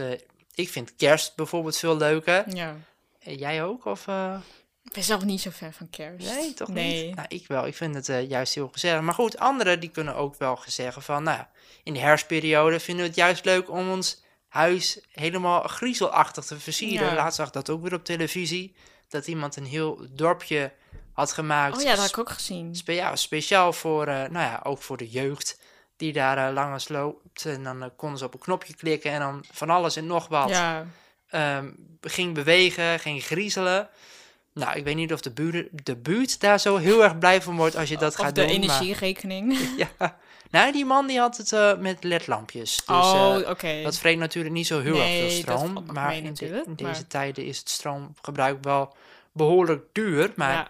ik 0.55 0.69
vind 0.69 0.95
kerst 0.95 1.35
bijvoorbeeld 1.35 1.77
veel 1.77 1.97
leuker. 1.97 2.55
Ja. 2.55 2.75
Eh, 3.19 3.39
jij 3.39 3.63
ook? 3.63 3.85
Of, 3.85 4.07
eh, 4.07 4.35
Ik 4.83 4.93
ben 4.93 5.03
zelf 5.03 5.23
niet 5.23 5.41
zo 5.41 5.49
ver 5.49 5.73
van 5.73 5.89
kerst. 5.89 6.27
nee, 6.27 6.53
toch 6.53 6.67
nee. 6.67 7.05
niet? 7.05 7.15
Nou, 7.15 7.27
ik 7.29 7.47
wel. 7.47 7.67
Ik 7.67 7.75
vind 7.75 7.95
het 7.95 8.09
eh, 8.09 8.29
juist 8.29 8.53
heel 8.53 8.69
gezellig. 8.71 9.01
Maar 9.01 9.13
goed, 9.13 9.37
anderen 9.39 9.79
die 9.79 9.89
kunnen 9.89 10.15
ook 10.15 10.35
wel 10.37 10.59
zeggen 10.65 11.01
van, 11.01 11.23
nou, 11.23 11.43
in 11.83 11.93
de 11.93 11.99
herfstperiode 11.99 12.79
vinden 12.79 13.03
we 13.03 13.09
het 13.09 13.19
juist 13.19 13.45
leuk 13.45 13.69
om 13.69 13.91
ons 13.91 14.21
huis 14.47 14.99
helemaal 15.11 15.61
griezelachtig 15.61 16.45
te 16.45 16.59
versieren. 16.59 17.07
Ja. 17.07 17.15
Laatst 17.15 17.37
zag 17.37 17.49
dat 17.49 17.69
ook 17.69 17.81
weer 17.81 17.93
op 17.93 18.05
televisie. 18.05 18.75
Dat 19.07 19.27
iemand 19.27 19.55
een 19.55 19.65
heel 19.65 20.07
dorpje 20.09 20.71
had 21.13 21.31
gemaakt. 21.31 21.75
Oh 21.77 21.81
ja, 21.81 21.89
dat 21.89 21.99
had 21.99 22.09
ik 22.09 22.17
ook 22.17 22.29
gezien. 22.29 22.75
Spe- 22.75 22.91
ja, 22.91 23.15
speciaal 23.15 23.73
voor, 23.73 24.05
nou 24.05 24.33
ja, 24.33 24.59
ook 24.63 24.81
voor 24.81 24.97
de 24.97 25.09
jeugd 25.09 25.59
die 25.97 26.13
daar 26.13 26.47
uh, 26.49 26.53
langs 26.53 26.87
loopt. 26.89 27.45
En 27.45 27.63
dan 27.63 27.83
eh, 27.83 27.89
konden 27.95 28.17
ze 28.17 28.25
op 28.25 28.33
een 28.33 28.39
knopje 28.39 28.75
klikken 28.75 29.11
en 29.11 29.19
dan 29.19 29.43
van 29.51 29.69
alles 29.69 29.95
en 29.95 30.05
nog 30.07 30.27
wat 30.27 30.49
Ja. 30.49 30.85
ehm, 31.29 31.69
ging 32.01 32.33
bewegen, 32.33 32.99
ging 32.99 33.23
griezelen. 33.23 33.89
Nou, 34.53 34.77
ik 34.77 34.83
weet 34.83 34.95
niet 34.95 35.13
of 35.13 35.21
de, 35.21 35.31
buren, 35.31 35.67
de 35.71 35.95
buurt 35.95 36.39
daar 36.39 36.59
zo 36.59 36.77
heel 36.77 37.03
erg 37.03 37.17
blij 37.17 37.41
van 37.41 37.55
wordt 37.55 37.75
als 37.75 37.89
je 37.89 37.97
dat 37.97 38.11
of 38.19 38.25
gaat 38.25 38.35
de 38.35 38.41
doen. 38.41 38.49
energierekening. 38.49 39.47
Maar, 39.47 39.87
ja. 39.99 40.17
Nou, 40.49 40.71
die 40.71 40.85
man 40.85 41.07
die 41.07 41.19
had 41.19 41.37
het 41.37 41.51
eh, 41.53 41.77
met 41.77 42.03
ledlampjes. 42.03 42.75
Dus, 42.75 42.85
oh, 42.95 43.35
eh, 43.41 43.49
oké. 43.49 43.81
dat 43.83 43.97
vreet 43.97 44.17
natuurlijk 44.17 44.53
niet 44.53 44.67
zo 44.67 44.79
heel 44.81 44.95
erg 44.95 45.09
veel 45.09 45.45
dat 45.45 45.59
stroom. 45.59 45.73
nog 45.73 45.85
Maar 45.85 46.15
in, 46.15 46.33
de- 46.33 46.63
deze 46.75 46.83
maar- 46.83 47.07
tijden 47.07 47.45
is 47.45 47.57
het 47.57 47.69
stroomgebruik 47.69 48.63
wel 48.63 48.95
behoorlijk 49.31 49.83
duur. 49.91 50.31
Maar 50.35 50.53
Ja. 50.53 50.67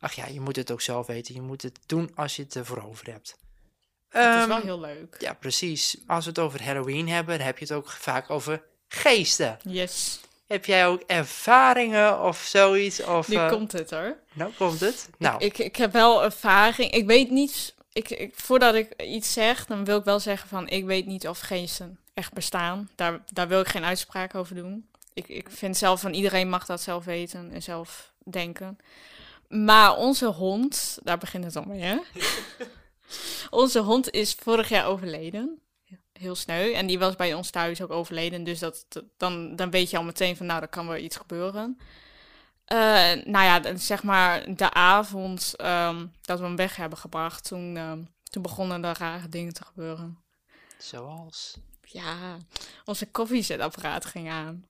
ach 0.00 0.12
ja, 0.12 0.26
je 0.26 0.40
moet 0.40 0.56
het 0.56 0.70
ook 0.70 0.80
zelf 0.80 1.06
weten. 1.06 1.34
Je 1.34 1.40
moet 1.42 1.62
het 1.62 1.78
doen 1.86 2.10
als 2.14 2.36
je 2.36 2.42
het 2.42 2.56
ervoor 2.56 2.82
over 2.88 3.06
hebt. 3.10 3.36
Het 4.10 4.34
is 4.34 4.40
Ehm, 4.40 4.48
wel 4.48 4.60
heel 4.60 4.80
leuk. 4.80 5.16
Ja, 5.18 5.32
precies. 5.32 5.96
Als 6.06 6.24
we 6.24 6.30
het 6.30 6.38
over 6.38 6.64
Halloween 6.64 7.08
hebben, 7.08 7.36
dan 7.36 7.46
heb 7.46 7.58
je 7.58 7.64
het 7.64 7.74
ook 7.74 7.90
vaak 7.90 8.30
over 8.30 8.62
geesten. 8.88 9.58
Yes. 9.62 10.20
Heb 10.46 10.64
jij 10.64 10.86
ook 10.86 11.02
ervaringen 11.06 12.20
of 12.22 12.38
zoiets? 12.38 13.02
Of, 13.02 13.28
Nu 13.28 13.36
eh, 13.36 13.48
komt 13.48 13.72
het 13.72 13.90
hoor. 13.90 14.16
Nou, 14.32 14.52
komt 14.52 14.80
het? 14.80 15.08
Nou, 15.18 15.44
Ik, 15.44 15.58
ik 15.58 15.76
heb 15.76 15.92
wel 15.92 16.24
ervaring. 16.24 16.90
Ik 16.92 17.06
weet 17.06 17.30
niet. 17.30 17.74
Ik, 17.92 18.10
ik, 18.10 18.32
voordat 18.36 18.74
ik 18.74 19.02
iets 19.02 19.32
zeg, 19.32 19.66
dan 19.66 19.84
wil 19.84 19.98
ik 19.98 20.04
wel 20.04 20.20
zeggen 20.20 20.48
van 20.48 20.68
ik 20.68 20.84
weet 20.84 21.06
niet 21.06 21.28
of 21.28 21.38
geesten 21.38 21.98
echt 22.14 22.32
bestaan. 22.32 22.90
Daar, 22.94 23.20
daar 23.32 23.48
wil 23.48 23.60
ik 23.60 23.68
geen 23.68 23.84
uitspraak 23.84 24.34
over 24.34 24.54
doen. 24.54 24.88
Ik, 25.14 25.28
ik 25.28 25.48
vind 25.50 25.76
zelf 25.76 26.00
van 26.00 26.12
iedereen 26.12 26.48
mag 26.48 26.66
dat 26.66 26.80
zelf 26.80 27.04
weten 27.04 27.50
en 27.52 27.62
zelf 27.62 28.12
denken. 28.24 28.78
Maar 29.48 29.96
onze 29.96 30.26
hond, 30.26 30.98
daar 31.02 31.18
begint 31.18 31.44
het 31.44 31.56
al 31.56 31.64
mee, 31.66 31.80
hè? 31.80 31.96
onze 33.50 33.78
hond 33.78 34.10
is 34.10 34.34
vorig 34.34 34.68
jaar 34.68 34.86
overleden. 34.86 35.60
Heel 36.12 36.34
sneu. 36.34 36.72
En 36.72 36.86
die 36.86 36.98
was 36.98 37.16
bij 37.16 37.34
ons 37.34 37.50
thuis 37.50 37.82
ook 37.82 37.90
overleden. 37.90 38.44
Dus 38.44 38.58
dat, 38.58 38.86
dan, 39.16 39.56
dan 39.56 39.70
weet 39.70 39.90
je 39.90 39.96
al 39.96 40.02
meteen 40.02 40.36
van, 40.36 40.46
nou, 40.46 40.62
er 40.62 40.68
kan 40.68 40.86
wel 40.86 40.96
iets 40.96 41.16
gebeuren. 41.16 41.78
Eh, 42.64 42.78
nou 43.24 43.44
ja, 43.44 43.76
zeg 43.76 44.02
maar 44.02 44.54
de 44.54 44.72
avond 44.72 45.54
ehm, 45.56 46.06
dat 46.20 46.38
we 46.38 46.44
hem 46.44 46.56
weg 46.56 46.76
hebben 46.76 46.98
gebracht, 46.98 47.44
toen, 47.44 47.76
ehm, 47.76 48.02
toen 48.22 48.42
begonnen 48.42 48.84
er 48.84 48.98
rare 48.98 49.28
dingen 49.28 49.52
te 49.52 49.64
gebeuren. 49.64 50.18
Zoals. 50.78 51.56
Ja, 51.82 52.36
onze 52.84 53.06
koffiezetapparaat 53.06 54.04
ging 54.04 54.30
aan. 54.30 54.66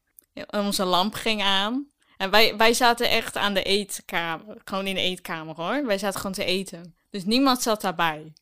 Onze 0.50 0.85
lamp 0.85 1.14
ging 1.14 1.42
aan. 1.42 1.88
En 2.16 2.30
wij, 2.30 2.56
wij 2.56 2.75
zaten 2.75 3.09
echt 3.09 3.37
aan 3.37 3.54
de 3.54 3.62
eetkamer. 3.62 4.56
Gewoon 4.64 4.87
in 4.87 4.94
de 4.94 5.00
eetkamer 5.00 5.54
hoor. 5.54 5.87
Wij 5.87 5.99
zaten 5.99 6.20
gewoon 6.20 6.35
te 6.35 6.44
eten. 6.44 6.94
Dus 7.11 7.25
niemand 7.25 7.62
zat 7.62 7.81
daarbij. 7.81 8.33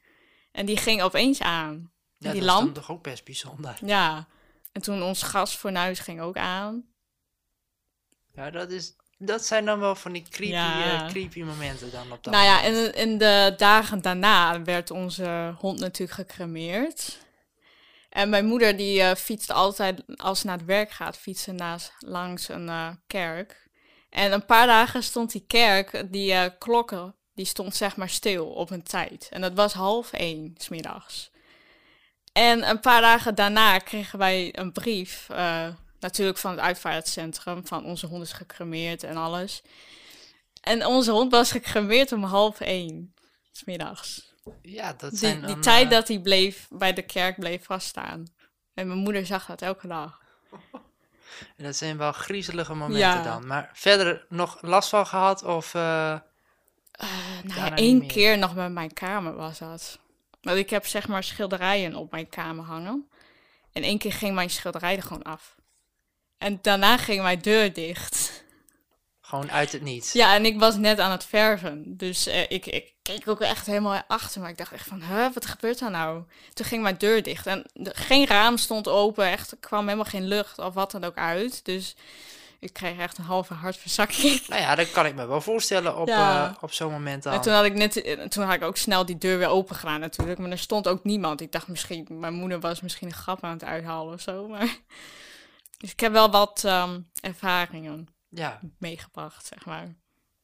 En 0.53 0.67
die 0.67 0.77
ging 0.77 1.03
opeens 1.03 1.41
aan. 1.41 1.93
Ja, 2.19 2.33
die 2.33 2.41
dat 2.41 2.51
lamp? 2.51 2.75
toch 2.75 2.91
ook 2.91 3.03
best 3.03 3.25
bijzonder. 3.25 3.79
Ja. 3.85 4.29
En 4.73 4.83
toen 4.83 5.03
ons 5.03 5.23
gasfornuis 5.23 5.99
ging 5.99 6.21
ook 6.21 6.37
aan. 6.37 6.85
Ja, 8.35 8.51
dat, 8.51 8.71
is, 8.71 8.97
dat 9.19 9.45
zijn 9.45 9.65
dan 9.65 9.79
wel 9.79 9.95
van 9.95 10.13
die 10.13 10.27
creepy, 10.31 10.53
Ja. 10.53 11.03
eh, 11.05 11.09
creepy 11.11 11.43
momenten 11.43 11.91
dan 11.91 12.13
op 12.13 12.25
dat 12.25 12.33
Nou 12.33 12.45
ja, 12.45 12.63
en 12.63 12.95
in 12.95 13.19
de 13.19 13.55
dagen 13.57 14.03
daarna 14.03 14.63
werd 14.63 14.91
onze 14.91 15.55
hond 15.59 15.79
natuurlijk 15.81 16.29
gecremeerd. 16.29 17.27
En 18.09 18.29
mijn 18.29 18.47
moeder 18.47 18.77
die 18.77 19.01
eh, 19.03 19.15
fietst 19.15 19.51
altijd, 19.51 20.03
als 20.17 20.41
ze 20.41 20.47
naar 20.47 20.57
het 20.57 20.67
werk 20.67 20.91
gaat, 20.91 21.17
fietsen 21.17 21.55
naast, 21.55 21.93
langs 21.99 22.49
een 22.49 22.69
eh, 22.69 22.89
kerk. 23.07 23.69
En 24.11 24.33
een 24.33 24.45
paar 24.47 24.67
dagen 24.67 25.03
stond 25.03 25.33
die 25.33 25.45
kerk, 25.47 26.13
die 26.13 26.57
klokken, 26.59 27.15
die 27.39 27.47
stond 27.47 27.77
zeg 27.77 27.97
maar 27.97 28.09
stil 28.09 28.47
op 28.47 28.71
een 28.71 28.83
tijd. 28.83 29.29
En 29.31 29.41
dat 29.41 29.53
was 29.53 29.73
half 29.73 30.13
één, 30.13 30.55
smiddags. 30.57 31.31
En 32.33 32.69
een 32.69 32.81
paar 32.81 33.01
dagen 33.01 33.35
daarna 33.35 33.79
kregen 33.79 34.19
wij 34.19 34.59
een 34.59 34.73
brief, 34.73 35.27
eh, 35.31 35.67
natuurlijk 36.01 36.39
van 36.39 36.51
het 36.51 36.61
uitvaartcentrum, 36.61 37.67
van 37.67 37.85
onze 37.85 38.07
hond 38.07 38.23
is 38.23 38.33
gecremeerd 38.33 39.03
en 39.03 39.17
alles. 39.17 39.63
En 40.61 40.87
onze 40.87 41.11
hond 41.11 41.31
was 41.33 41.51
gecremeerd 41.51 42.13
om 42.13 42.23
half 42.25 42.61
één, 42.61 43.15
smiddags. 43.53 44.33
Ja, 44.63 44.93
dat 44.93 45.11
Die, 45.11 45.19
zijn 45.19 45.39
die 45.39 45.47
dan, 45.47 45.61
tijd 45.61 45.85
eh, 45.85 45.91
dat 45.91 46.09
hij 46.09 46.21
bleef 46.21 46.67
bij 46.71 46.93
de 46.93 47.03
kerk 47.03 47.39
bleef 47.39 47.65
vaststaan. 47.65 48.27
En 48.75 48.87
mijn 48.87 48.99
moeder 48.99 49.27
zag 49.27 49.47
dat 49.47 49.63
elke 49.63 49.87
dag. 49.87 50.21
dat 51.57 51.77
zijn 51.77 51.97
wel 51.97 52.13
griezelige 52.13 52.75
momenten 52.75 52.99
Ja. 53.01 53.23
dan. 53.23 53.47
Maar 53.47 53.71
verder 53.73 54.27
nog 54.29 54.59
last 54.61 54.89
van 54.89 55.07
gehad 55.07 55.43
of... 55.43 55.75
eh, 55.75 56.19
Eh, 56.99 57.09
nou 57.43 57.61
ja, 57.61 57.77
één 57.77 58.07
keer 58.07 58.39
nog 58.39 58.55
met 58.55 58.73
mijn 58.73 58.93
kamer 58.93 59.35
was 59.37 59.59
dat. 59.59 59.99
Want 60.43 60.59
ik 60.59 60.71
heb 60.71 60.87
zeg 60.87 61.09
maar 61.09 61.23
schilderijen 61.25 61.95
op 61.95 62.11
mijn 62.11 62.29
kamer 62.29 62.65
hangen. 62.65 63.09
En 63.73 63.83
één 63.83 63.99
keer 63.99 64.13
ging 64.13 64.35
mijn 64.35 64.51
schilderij 64.51 64.97
er 64.97 65.03
gewoon 65.03 65.23
af. 65.23 65.55
En 66.39 66.59
daarna 66.63 66.97
ging 66.99 67.23
mijn 67.23 67.41
deur 67.41 67.73
dicht. 67.73 68.45
gewoon 69.21 69.51
uit 69.51 69.73
het 69.73 69.83
niets. 69.83 70.13
Ja, 70.13 70.35
en 70.35 70.45
ik 70.45 70.59
was 70.59 70.77
net 70.77 70.99
aan 70.99 71.11
het 71.11 71.25
verven. 71.25 71.97
Dus 71.97 72.27
eh, 72.27 72.41
ik, 72.51 72.67
ik 72.67 72.93
keek 73.03 73.29
ook 73.29 73.41
echt 73.41 73.67
helemaal 73.67 74.03
achter 74.07 74.41
me. 74.41 74.49
Ik 74.49 74.59
dacht 74.59 74.73
echt 74.73 74.87
van, 74.89 75.03
huh, 75.03 75.27
wat 75.35 75.47
gebeurt 75.47 75.81
er 75.81 75.91
nou? 75.91 76.23
Toen 76.53 76.67
ging 76.67 76.83
mijn 76.83 76.99
deur 76.99 77.23
dicht. 77.23 77.47
En 77.47 77.65
de- 77.73 77.95
geen 77.95 78.27
raam 78.27 78.57
stond 78.57 78.89
open. 78.89 79.27
Echt, 79.31 79.51
er 79.51 79.59
kwam 79.61 79.85
helemaal 79.85 80.05
geen 80.05 80.27
lucht 80.29 80.59
of 80.59 80.75
wat 80.75 80.91
dan 80.91 81.05
ook 81.05 81.17
uit. 81.17 81.65
Dus 81.65 81.95
ik 82.59 82.73
kreeg 82.73 82.99
echt 82.99 83.19
een 83.19 83.25
halve 83.25 83.55
hartverzakking. 83.55 84.41
Nou 84.49 84.61
ja, 84.63 84.75
dat 84.75 84.91
kan 84.91 85.07
ik 85.07 85.15
me 85.15 85.27
wel 85.27 85.41
voorstellen 85.41 85.97
op, 85.97 86.09
Ja. 86.09 86.47
eh, 86.49 86.55
op 86.63 86.73
zo'n 86.73 86.93
moment 86.93 87.23
dan. 87.23 87.33
En 87.33 87.41
toen 87.41 87.53
had 87.53 87.65
ik 87.65 87.75
net, 87.75 88.03
eh, 88.03 88.23
toen 88.25 88.45
had 88.45 88.55
ik 88.55 88.63
ook 88.63 88.77
snel 88.77 89.05
die 89.07 89.19
deur 89.19 89.39
weer 89.39 89.49
open 89.49 89.77
gedaan 89.77 90.01
natuurlijk. 90.01 90.39
Maar 90.39 90.51
er 90.51 90.59
stond 90.59 90.89
ook 90.89 91.05
niemand. 91.05 91.41
Ik 91.41 91.53
dacht 91.53 91.69
misschien, 91.69 92.07
mijn 92.11 92.35
moeder 92.35 92.61
was 92.61 92.81
misschien 92.81 93.09
een 93.09 93.15
grap 93.15 93.45
aan 93.45 93.53
het 93.53 93.65
uithalen 93.65 94.15
of 94.15 94.21
zo. 94.21 94.49
Maar... 94.49 94.69
Dus 95.79 95.91
ik 95.93 96.01
heb 96.01 96.13
wel 96.13 96.31
wat 96.31 96.63
ehm, 96.65 97.01
ervaringen 97.21 98.09
Ja, 98.29 98.61
meegebracht, 98.79 99.47
zeg 99.47 99.65
maar. 99.65 99.95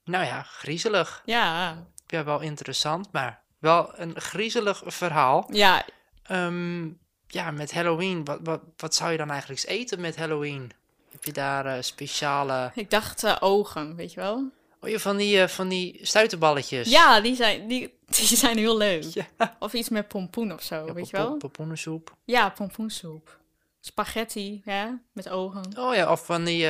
nou 0.05 0.25
ja, 0.25 0.43
griezelig. 0.43 1.23
Ja, 1.25 1.77
Ja, 2.07 2.25
wel 2.25 2.41
interessant, 2.41 3.13
maar 3.13 3.43
wel 3.59 3.99
een 3.99 4.21
griezelig 4.21 4.83
verhaal. 4.87 5.49
ja, 5.53 5.85
Ehm, 6.23 6.85
ja, 7.27 7.51
met 7.51 7.73
Halloween, 7.73 8.25
wat, 8.25 8.39
wat, 8.43 8.61
wat 8.77 8.95
zou 8.95 9.11
je 9.13 9.17
dan 9.19 9.31
eigenlijk 9.31 9.61
eens 9.61 9.71
eten 9.79 10.01
met 10.01 10.17
Halloween? 10.17 10.71
Heb 11.15 11.25
je 11.25 11.33
daar 11.33 11.67
eh, 11.67 11.83
speciale... 11.83 12.71
ik 12.75 12.91
dacht 12.91 13.25
eh, 13.25 13.37
ogen, 13.41 13.97
weet 13.97 14.13
je 14.13 14.21
wel? 14.21 14.51
Oh, 14.81 14.89
je 14.91 15.01
van 15.01 15.17
die, 15.17 15.41
eh, 15.41 15.49
van 15.49 15.69
die 15.69 15.99
stuiterballetjes? 16.03 16.91
Ja, 16.91 17.21
die 17.21 17.35
zijn, 17.35 17.69
die, 17.69 17.95
die 18.17 18.37
zijn 18.37 18.57
heel 18.57 18.77
leuk. 18.77 19.05
Ja. 19.05 19.57
Of 19.59 19.73
iets 19.73 19.89
met 19.89 20.09
pompoen 20.09 20.53
of 20.53 20.63
zo, 20.63 20.87
Ja, 20.87 20.93
weet 20.93 21.11
je 21.11 21.17
wel? 21.17 21.37
Pompoenensoep. 21.37 22.17
Ja, 22.25 22.49
pompoensoep. 22.49 23.39
Spaghetti, 23.81 24.63
ja, 24.65 25.01
met 25.13 25.29
ogen. 25.29 25.79
Oh 25.79 25.95
ja, 25.95 26.13
of 26.13 26.25
van 26.25 26.45
die, 26.45 26.69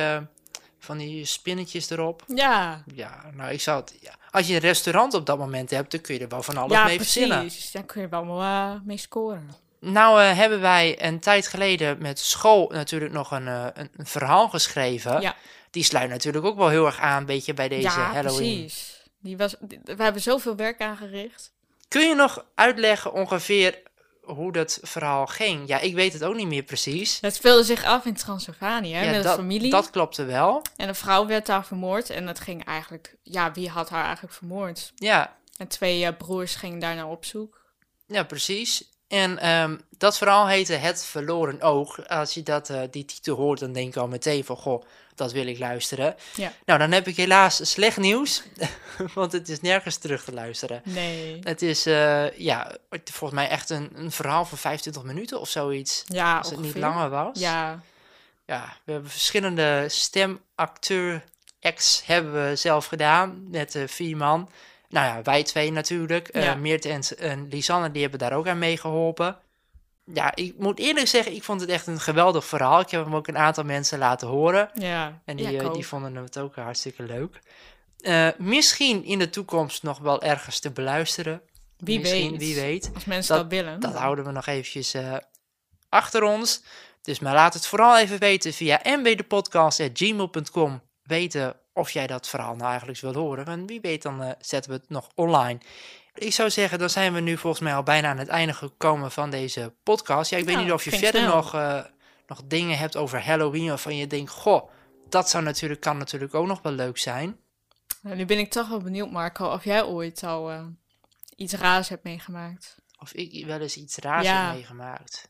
van 0.79 0.97
die 0.97 1.25
spinnetjes 1.25 1.89
erop. 1.89 2.23
Ja, 2.27 2.83
Ja, 2.93 3.31
nou, 3.33 3.51
ik 3.51 3.61
zou 3.61 3.79
het... 3.79 3.97
Ja. 4.01 4.15
Als 4.31 4.47
je 4.47 4.53
een 4.53 4.59
restaurant 4.59 5.13
op 5.13 5.25
dat 5.25 5.37
moment 5.37 5.69
hebt, 5.69 5.91
dan 5.91 6.01
kun 6.01 6.15
je 6.15 6.21
er 6.21 6.29
wel 6.29 6.43
van 6.43 6.57
alles 6.57 6.77
ja 6.77 6.85
mee 6.85 6.97
verzinnen. 6.97 7.39
precies. 7.39 7.71
Daar 7.71 7.83
kun 7.83 8.01
je 8.01 8.07
wel 8.07 8.41
eh, 8.41 8.71
mee 8.83 8.97
scoren. 8.97 9.49
Nou 9.91 10.21
eh, 10.21 10.37
hebben 10.37 10.61
wij 10.61 11.03
een 11.05 11.19
tijd 11.19 11.47
geleden 11.47 12.01
met 12.01 12.19
school 12.19 12.69
natuurlijk 12.73 13.13
nog 13.13 13.31
een, 13.31 13.47
eh, 13.47 13.65
een, 13.73 13.89
een 13.97 14.05
verhaal 14.05 14.49
geschreven. 14.49 15.21
Ja. 15.21 15.35
Die 15.71 15.83
sluit 15.83 16.09
natuurlijk 16.09 16.45
ook 16.45 16.57
wel 16.57 16.69
heel 16.69 16.85
erg 16.85 16.99
aan, 16.99 17.17
een 17.17 17.25
beetje 17.25 17.53
bij 17.53 17.67
deze 17.67 17.81
ja, 17.81 18.13
Halloween. 18.13 18.59
precies. 18.59 19.03
Die 19.19 19.37
was, 19.37 19.55
die- 19.59 19.79
we 19.83 20.03
hebben 20.03 20.21
zoveel 20.21 20.55
werk 20.55 20.81
aangericht. 20.81 21.51
Kun 21.87 22.07
je 22.07 22.15
nog 22.15 22.45
uitleggen 22.55 23.13
ongeveer 23.13 23.81
hoe 24.21 24.51
dat 24.51 24.79
verhaal 24.81 25.25
ging? 25.27 25.67
Ja, 25.67 25.79
ik 25.79 25.93
weet 25.93 26.13
het 26.13 26.23
ook 26.23 26.35
niet 26.35 26.47
meer 26.47 26.63
precies. 26.63 27.17
Het 27.21 27.35
speelde 27.35 27.63
zich 27.63 27.83
af 27.83 28.05
in 28.05 28.13
Transylvanië 28.13 28.89
ja, 28.89 29.11
met 29.11 29.23
dat, 29.23 29.35
familie. 29.35 29.69
dat 29.71 29.89
klopte 29.89 30.23
wel. 30.23 30.61
En 30.75 30.87
een 30.87 30.95
vrouw 30.95 31.25
werd 31.27 31.45
daar 31.45 31.65
vermoord. 31.65 32.09
En 32.09 32.27
het 32.27 32.39
ging 32.39 32.65
eigenlijk... 32.65 33.15
Ja, 33.23 33.51
wie 33.51 33.69
had 33.69 33.89
haar 33.89 34.03
eigenlijk 34.05 34.33
vermoord? 34.33 34.91
Ja, 34.95 35.35
En 35.57 35.67
twee 35.67 36.05
eh, 36.05 36.17
broers 36.17 36.55
gingen 36.55 36.79
daar 36.79 36.95
naar 36.95 37.07
op 37.09 37.25
zoek. 37.25 37.61
ja 38.07 38.23
precies. 38.23 38.89
En 39.07 39.39
ehm, 39.39 39.77
dat 39.97 40.17
verhaal 40.17 40.47
heette 40.47 40.73
Het 40.73 41.05
Verloren 41.05 41.61
Oog. 41.61 42.07
Als 42.07 42.33
je 42.33 42.43
dat, 42.43 42.69
eh, 42.69 42.81
die 42.91 43.05
titel 43.05 43.35
hoort, 43.35 43.59
dan 43.59 43.73
denk 43.73 43.93
je 43.93 43.99
al 43.99 44.07
meteen 44.07 44.43
van... 44.43 44.57
Goh, 44.57 44.83
dat 45.15 45.31
wil 45.31 45.47
ik 45.47 45.59
luisteren. 45.59 46.15
Ja. 46.35 46.51
Nou, 46.65 46.79
dan 46.79 46.91
heb 46.91 47.07
ik 47.07 47.15
helaas 47.15 47.71
slecht 47.71 47.97
nieuws. 47.97 48.43
want 49.13 49.31
het 49.31 49.49
is 49.49 49.61
nergens 49.61 49.97
terug 49.97 50.23
te 50.23 50.33
luisteren. 50.33 50.81
Nee. 50.83 51.39
Het 51.43 51.61
is, 51.61 51.85
eh, 51.85 52.37
ja, 52.37 52.75
volgens 52.89 53.39
mij 53.39 53.49
echt 53.49 53.69
een, 53.69 53.89
een 53.95 54.11
verhaal 54.11 54.45
van 54.45 54.57
25 54.57 55.03
minuten 55.03 55.39
of 55.39 55.49
zoiets. 55.49 56.03
Ja, 56.05 56.37
Als 56.37 56.49
het 56.49 56.59
niet 56.59 56.77
langer 56.77 57.09
was. 57.09 57.39
Ja, 57.39 57.81
Ja, 58.45 58.77
we 58.83 58.91
hebben 58.91 59.11
verschillende 59.11 59.85
stemacteur 59.87 61.23
acts 61.61 62.01
hebben 62.05 62.49
we 62.49 62.55
zelf 62.55 62.85
gedaan 62.85 63.49
met 63.49 63.75
eh, 63.75 63.83
vier 63.87 64.17
man. 64.17 64.49
Nou 64.95 65.07
ja, 65.07 65.21
wij 65.21 65.43
twee 65.43 65.71
natuurlijk. 65.71 66.27
Eh 66.27 66.43
Ja. 66.43 66.55
Meert 66.55 66.85
en, 66.85 67.01
en 67.17 67.47
Lisanne, 67.49 67.91
die 67.91 68.01
hebben 68.01 68.19
daar 68.19 68.33
ook 68.33 68.47
aan 68.47 68.59
meegeholpen. 68.59 69.37
Ja, 70.13 70.35
ik 70.35 70.53
moet 70.57 70.79
eerlijk 70.79 71.07
zeggen, 71.07 71.33
ik 71.35 71.43
vond 71.43 71.61
het 71.61 71.69
echt 71.69 71.87
een 71.87 71.99
geweldig 71.99 72.45
verhaal. 72.45 72.79
Ik 72.79 72.89
heb 72.89 73.03
hem 73.03 73.15
ook 73.15 73.27
een 73.27 73.37
aantal 73.37 73.63
mensen 73.63 73.99
laten 73.99 74.27
horen. 74.27 74.69
ja. 74.73 75.21
En 75.25 75.35
die, 75.35 75.51
ja, 75.51 75.61
eh, 75.61 75.73
die 75.73 75.87
vonden 75.87 76.15
het 76.15 76.37
ook 76.37 76.55
hartstikke 76.55 77.03
leuk. 77.03 77.39
Eh, 77.99 78.27
misschien 78.37 79.03
in 79.03 79.19
de 79.19 79.29
toekomst 79.29 79.83
nog 79.83 79.99
wel 79.99 80.21
ergens 80.21 80.59
te 80.59 80.71
beluisteren. 80.71 81.41
Wie 81.77 81.99
misschien, 81.99 82.31
weet. 82.31 82.39
Wie 82.39 82.55
weet. 82.55 82.91
Als 82.93 83.05
mensen 83.05 83.35
dat, 83.35 83.49
Dat- 83.49 83.59
willen. 83.59 83.79
Dat 83.79 83.93
houden 83.95 84.25
we 84.25 84.31
nog 84.31 84.45
eventjes 84.45 84.95
achter 85.89 86.23
ons. 86.23 86.63
Dus 87.01 87.19
maar 87.19 87.33
laat 87.33 87.53
het 87.53 87.67
vooral 87.67 87.97
even 87.97 88.19
weten 88.19 88.53
via 88.53 88.81
mbdepodcast.gmail.com. 88.83 90.81
Weten 91.03 91.55
of 91.75 91.91
jij 91.91 92.07
dat 92.07 92.27
verhaal 92.27 92.55
nou 92.55 92.69
eigenlijk 92.69 92.99
wil 92.99 93.13
horen. 93.13 93.45
En 93.45 93.65
wie 93.67 93.81
weet 93.81 94.01
dan 94.01 94.23
eh, 94.23 94.31
zetten 94.39 94.71
we 94.71 94.77
het 94.77 94.89
nog 94.89 95.09
online. 95.15 95.59
Ik 96.13 96.33
zou 96.33 96.49
zeggen, 96.49 96.79
dan 96.79 96.89
zijn 96.89 97.13
we 97.13 97.19
nu 97.19 97.37
volgens 97.37 97.61
mij 97.63 97.75
al 97.75 97.83
bijna 97.83 98.09
aan 98.09 98.17
het 98.17 98.27
einde 98.27 98.53
gekomen 98.53 99.11
van 99.11 99.29
deze 99.29 99.73
podcast. 99.83 100.29
Ja, 100.29 100.37
ik 100.37 100.45
weet 100.45 100.53
Nou, 100.53 100.65
niet 100.65 100.73
of 100.75 100.83
je 100.83 100.89
verder 100.91 101.21
snel. 101.21 101.35
nog, 101.35 101.53
eh, 101.53 101.83
nog 102.27 102.41
dingen 102.45 102.77
hebt 102.77 102.95
over 102.95 103.25
Halloween. 103.25 103.67
Waarvan 103.67 103.95
je 103.97 104.07
denkt, 104.07 104.31
goh, 104.31 104.69
dat 105.09 105.29
zou 105.29 105.43
natuurlijk, 105.43 105.81
kan 105.81 105.97
natuurlijk 105.97 106.33
ook 106.33 106.47
nog 106.47 106.61
wel 106.61 106.71
leuk 106.71 106.97
zijn. 106.97 107.37
Nou, 108.01 108.15
nu 108.15 108.25
ben 108.25 108.37
ik 108.39 108.51
toch 108.51 108.67
wel 108.69 108.79
benieuwd, 108.81 109.11
Marco, 109.11 109.45
of 109.51 109.63
jij 109.63 109.83
ooit 109.83 110.23
al 110.23 110.51
eh, 110.51 110.65
iets 111.35 111.53
raars 111.53 111.89
hebt 111.89 112.03
meegemaakt. 112.03 112.75
Of 112.99 113.13
ik 113.13 113.45
wel 113.45 113.59
eens 113.59 113.75
iets 113.77 113.97
raars 113.97 114.25
Ja. 114.25 114.45
heb 114.45 114.53
meegemaakt. 114.53 115.27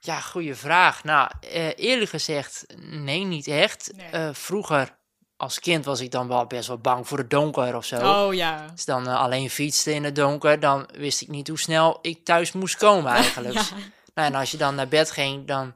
Ja, 0.00 0.20
goede 0.20 0.54
vraag. 0.54 1.04
Nou, 1.04 1.30
eerlijk 1.76 2.10
gezegd, 2.10 2.66
nee, 2.78 3.24
niet 3.24 3.46
echt. 3.46 3.92
Nee. 4.12 4.32
Vroeger, 4.32 4.96
als 5.42 5.60
kind, 5.60 5.84
was 5.84 6.00
ik 6.00 6.10
dan 6.10 6.28
wel 6.28 6.46
best 6.46 6.68
wel 6.68 6.78
bang 6.78 7.08
voor 7.08 7.18
het 7.18 7.30
donker 7.30 7.76
of 7.76 7.84
zo. 7.84 8.24
Oh 8.26 8.34
ja. 8.34 8.64
Ik 8.76 8.84
dan 8.86 9.08
eh, 9.08 9.20
alleen 9.20 9.50
fietste 9.50 9.94
in 9.94 10.04
het 10.04 10.14
donker, 10.16 10.60
dan 10.60 10.88
wist 10.94 11.20
ik 11.20 11.28
niet 11.28 11.48
hoe 11.48 11.58
snel 11.58 11.98
ik 12.02 12.24
thuis 12.24 12.52
moest 12.52 12.76
komen 12.76 13.12
eigenlijk. 13.22 13.54
ja. 13.54 13.64
Nou, 14.14 14.28
en 14.28 14.34
als 14.34 14.50
je 14.50 14.56
dan 14.56 14.74
naar 14.74 14.88
bed 14.88 15.10
ging, 15.10 15.46
dan 15.46 15.74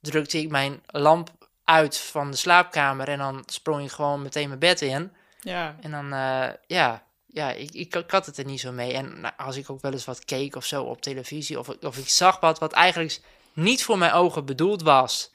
drukte 0.00 0.38
ik 0.38 0.50
mijn 0.50 0.82
lamp 0.86 1.30
uit 1.64 1.98
van 1.98 2.30
de 2.30 2.36
slaapkamer 2.36 3.08
en 3.08 3.18
dan 3.18 3.42
sprong 3.46 3.84
ik 3.84 3.90
gewoon 3.90 4.22
meteen 4.22 4.46
mijn 4.48 4.58
bed 4.60 4.80
in. 4.82 5.12
Ja. 5.40 5.76
En 5.80 5.90
dan, 5.90 6.12
eh, 6.12 6.48
ja, 6.66 7.02
ja 7.26 7.50
ik, 7.50 7.70
ik, 7.70 7.94
ik 7.94 8.10
had 8.10 8.26
het 8.26 8.38
er 8.38 8.44
niet 8.44 8.60
zo 8.60 8.72
mee. 8.72 8.92
En 8.92 9.20
nou, 9.20 9.34
als 9.36 9.56
ik 9.56 9.70
ook 9.70 9.82
wel 9.82 9.92
eens 9.92 10.04
wat 10.04 10.24
keek 10.24 10.56
of 10.56 10.64
zo 10.64 10.82
op 10.82 11.02
televisie, 11.02 11.58
of, 11.58 11.68
ik- 11.68 11.82
of 11.82 11.96
ik 11.98 12.08
zag 12.08 12.40
wat 12.40 12.58
wat 12.58 12.72
eigenlijk 12.72 13.20
niet 13.52 13.84
voor 13.84 13.98
mijn 13.98 14.12
ogen 14.12 14.44
bedoeld 14.44 14.82
was, 14.82 15.30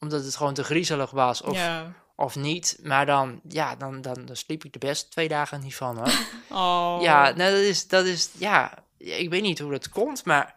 omdat 0.00 0.24
het 0.24 0.36
gewoon 0.36 0.54
te 0.54 0.64
griezelig 0.64 1.10
was, 1.10 1.42
of, 1.42 1.54
ja. 1.56 1.92
Of 2.20 2.36
niet, 2.36 2.78
maar 2.82 3.06
dan, 3.06 3.40
ja, 3.48 3.76
dan, 3.76 4.00
dan, 4.00 4.24
dan 4.24 4.36
sliep 4.36 4.64
ik 4.64 4.74
er 4.74 4.80
best 4.80 5.10
twee 5.10 5.28
dagen 5.28 5.60
niet 5.60 5.74
van, 5.76 5.96
hoor. 5.96 6.12
Oh. 6.58 6.98
Ja, 7.02 7.22
nou, 7.22 7.50
dat 7.50 7.60
is, 7.60 7.88
dat 7.88 8.04
is, 8.04 8.28
ja, 8.38 8.78
ik 8.96 9.30
weet 9.30 9.42
niet 9.42 9.58
hoe 9.58 9.70
dat 9.70 9.88
komt, 9.88 10.24
maar 10.24 10.54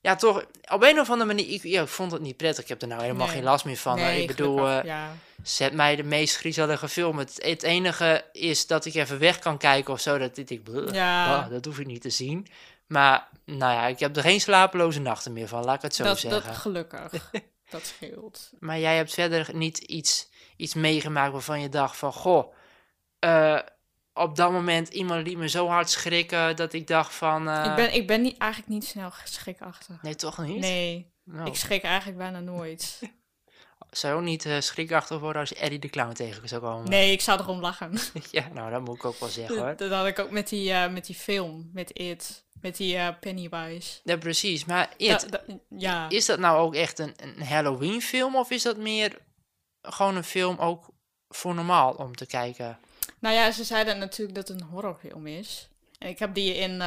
ja, 0.00 0.16
toch, 0.16 0.44
op 0.70 0.82
een 0.82 1.00
of 1.00 1.10
andere 1.10 1.34
manier, 1.34 1.52
ik, 1.52 1.62
ja, 1.62 1.82
ik 1.82 1.88
vond 1.88 2.12
het 2.12 2.20
niet 2.20 2.36
prettig. 2.36 2.62
Ik 2.62 2.68
heb 2.68 2.82
er 2.82 2.88
nou 2.88 3.02
helemaal 3.02 3.26
Nee. 3.26 3.34
geen 3.34 3.44
last 3.44 3.64
meer 3.64 3.76
van. 3.76 3.96
Nee, 3.96 4.20
ik 4.20 4.26
bedoel, 4.26 4.68
ja. 4.68 5.12
zet 5.42 5.72
mij 5.72 5.96
de 5.96 6.02
meest 6.02 6.36
griezelige 6.36 6.88
film. 6.88 7.18
Het, 7.18 7.38
het 7.42 7.62
enige 7.62 8.24
is 8.32 8.66
dat 8.66 8.84
ik 8.84 8.94
even 8.94 9.18
weg 9.18 9.38
kan 9.38 9.58
kijken 9.58 9.92
of 9.92 10.00
zo, 10.00 10.18
dat 10.18 10.36
ik 10.36 10.48
denk, 10.48 10.62
"Bleh, 10.62 10.92
Ja. 10.94 11.40
bah, 11.40 11.50
dat 11.50 11.64
hoef 11.64 11.78
ik 11.78 11.86
niet 11.86 12.02
te 12.02 12.10
zien. 12.10 12.46
Maar, 12.86 13.28
nou 13.44 13.72
ja, 13.72 13.86
ik 13.86 13.98
heb 13.98 14.16
er 14.16 14.22
geen 14.22 14.40
slapeloze 14.40 15.00
nachten 15.00 15.32
meer 15.32 15.48
van, 15.48 15.64
laat 15.64 15.76
ik 15.76 15.82
het 15.82 15.94
zo 15.94 16.04
dat, 16.04 16.18
zeggen. 16.18 16.46
dat 16.46 16.56
gelukkig. 16.56 17.30
dat 17.70 17.86
scheelt. 17.86 18.50
Maar 18.60 18.78
jij 18.78 18.96
hebt 18.96 19.14
verder 19.14 19.48
niet 19.52 19.78
iets, 19.78 20.28
iets 20.64 20.74
meegemaakt 20.74 21.32
waarvan 21.32 21.60
je 21.60 21.68
dacht 21.68 21.96
van, 21.96 22.12
goh, 22.12 22.54
eh, 23.18 23.58
op 24.12 24.36
dat 24.36 24.50
moment 24.52 24.88
iemand 24.88 25.26
liet 25.26 25.36
me 25.36 25.48
zo 25.48 25.68
hard 25.68 25.90
schrikken 25.90 26.56
dat 26.56 26.72
ik 26.72 26.86
dacht 26.86 27.14
van, 27.14 27.48
eh, 27.48 27.64
ik, 27.64 27.74
ben, 27.74 27.94
ik 27.94 28.06
ben 28.06 28.22
niet, 28.22 28.38
eigenlijk 28.38 28.72
niet 28.72 28.84
snel 28.84 29.10
schrikachtig. 29.24 30.02
nee 30.02 30.14
toch 30.14 30.38
niet? 30.38 30.58
Nee, 30.60 31.12
Nou, 31.24 31.46
ik 31.48 31.54
schrik 31.56 31.82
eigenlijk 31.82 32.18
bijna 32.18 32.40
nooit. 32.40 33.00
zou 33.90 34.12
je 34.12 34.18
ook 34.18 34.24
niet 34.24 34.46
eh, 34.46 34.60
schrikachtig 34.60 35.18
worden 35.18 35.40
als 35.40 35.48
je 35.48 35.56
Eddie 35.56 35.78
de 35.78 35.88
Clown 35.88 36.12
tegen 36.12 36.48
zou 36.48 36.60
komen? 36.60 36.90
Nee, 36.90 37.12
ik 37.12 37.20
zou 37.20 37.40
erom 37.40 37.60
lachen. 37.60 37.92
Ja, 38.30 38.48
nou 38.52 38.70
dat 38.70 38.80
moet 38.84 38.96
ik 38.96 39.04
ook 39.04 39.20
wel 39.20 39.28
zeggen 39.28 39.58
hoor. 39.58 39.76
Dat, 39.88 39.90
had 39.90 40.06
ik 40.06 40.18
ook 40.18 40.30
met 40.30 40.48
die, 40.48 40.74
met 40.88 41.06
die 41.06 41.14
film, 41.16 41.70
met 41.72 41.90
It, 41.98 42.44
met 42.60 42.76
die 42.76 43.14
Pennywise. 43.14 44.00
Ja, 44.04 44.16
precies. 44.16 44.64
Maar 44.64 44.88
It, 44.96 45.30
Da- 45.30 45.40
da- 45.46 45.58
ja, 45.68 46.08
is 46.08 46.26
dat 46.26 46.38
nou 46.38 46.58
ook 46.58 46.74
echt 46.74 46.98
een, 46.98 47.14
een 47.16 47.42
Halloween 47.46 48.02
film 48.02 48.36
of 48.36 48.50
is 48.50 48.62
dat 48.62 48.76
meer 48.76 49.18
gewoon 49.84 50.16
een 50.16 50.24
film 50.24 50.58
ook 50.58 50.88
voor 51.28 51.54
normaal 51.54 51.92
om 51.92 52.14
te 52.14 52.26
kijken? 52.26 52.78
nou 53.18 53.34
ja, 53.34 53.50
ze 53.50 53.64
zeiden 53.64 53.98
natuurlijk 53.98 54.36
dat 54.36 54.48
het 54.48 54.60
een 54.60 54.66
horrorfilm 54.66 55.26
is. 55.26 55.68
En 55.98 56.08
ik 56.08 56.18
heb 56.18 56.34
die 56.34 56.54
in, 56.54 56.80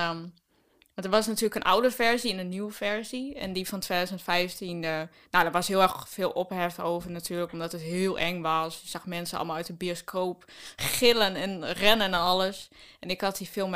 want 0.98 1.10
er 1.10 1.16
was 1.16 1.28
natuurlijk 1.28 1.56
een 1.56 1.72
oude 1.72 1.92
versie 1.92 2.32
en 2.32 2.38
een 2.38 2.50
nieuwe 2.50 2.72
versie. 2.72 3.36
En 3.36 3.54
die 3.54 3.68
van 3.68 3.80
2015, 3.80 4.84
eh, 4.84 4.92
nou, 4.92 5.08
daar 5.30 5.52
was 5.52 5.68
heel 5.68 5.82
erg 5.82 6.10
veel 6.10 6.30
ophef 6.30 6.80
over 6.80 7.12
natuurlijk, 7.12 7.52
omdat 7.52 7.72
het 7.72 7.82
heel 7.82 8.20
eng 8.20 8.42
was. 8.42 8.80
Je 8.82 8.88
zag 8.88 9.06
mensen 9.06 9.38
allemaal 9.38 9.56
uit 9.56 9.68
de 9.68 9.74
bioscoop 9.74 10.46
gillen 10.76 11.36
en 11.36 11.74
rennen 11.74 12.08
en 12.08 12.14
alles. 12.14 12.70
En 13.00 13.10
ik 13.10 13.22
had 13.22 13.38
die 13.38 13.48
film 13.48 13.76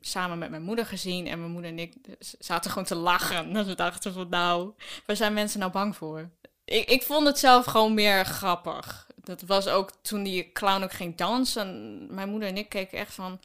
samen 0.00 0.38
met 0.38 0.50
mijn 0.50 0.62
moeder 0.62 0.86
gezien 0.86 1.26
en 1.26 1.38
mijn 1.38 1.52
moeder 1.52 1.70
en 1.70 1.78
ik 1.78 1.94
zaten 2.38 2.70
gewoon 2.70 2.86
te 2.86 2.94
lachen. 2.94 3.56
En 3.56 3.66
we 3.66 3.74
dachten 3.74 4.12
van, 4.12 4.28
nou, 4.28 4.72
waar 5.06 5.16
zijn 5.16 5.32
mensen 5.32 5.60
nou 5.60 5.72
bang 5.72 5.96
voor? 5.96 6.30
Ik, 6.64 6.88
ik 6.88 7.02
vond 7.02 7.26
het 7.26 7.38
zelf 7.38 7.64
gewoon 7.64 7.94
meer 7.94 8.24
grappig. 8.24 9.06
Dat 9.16 9.42
was 9.42 9.68
ook 9.68 9.90
toen 10.02 10.22
die 10.22 10.52
clown 10.52 10.82
ook 10.82 10.92
ging 10.92 11.16
dansen. 11.16 12.06
Mijn 12.14 12.28
moeder 12.28 12.48
en 12.48 12.56
ik 12.56 12.68
keken 12.68 12.98
echt 12.98 13.14
van, 13.14 13.40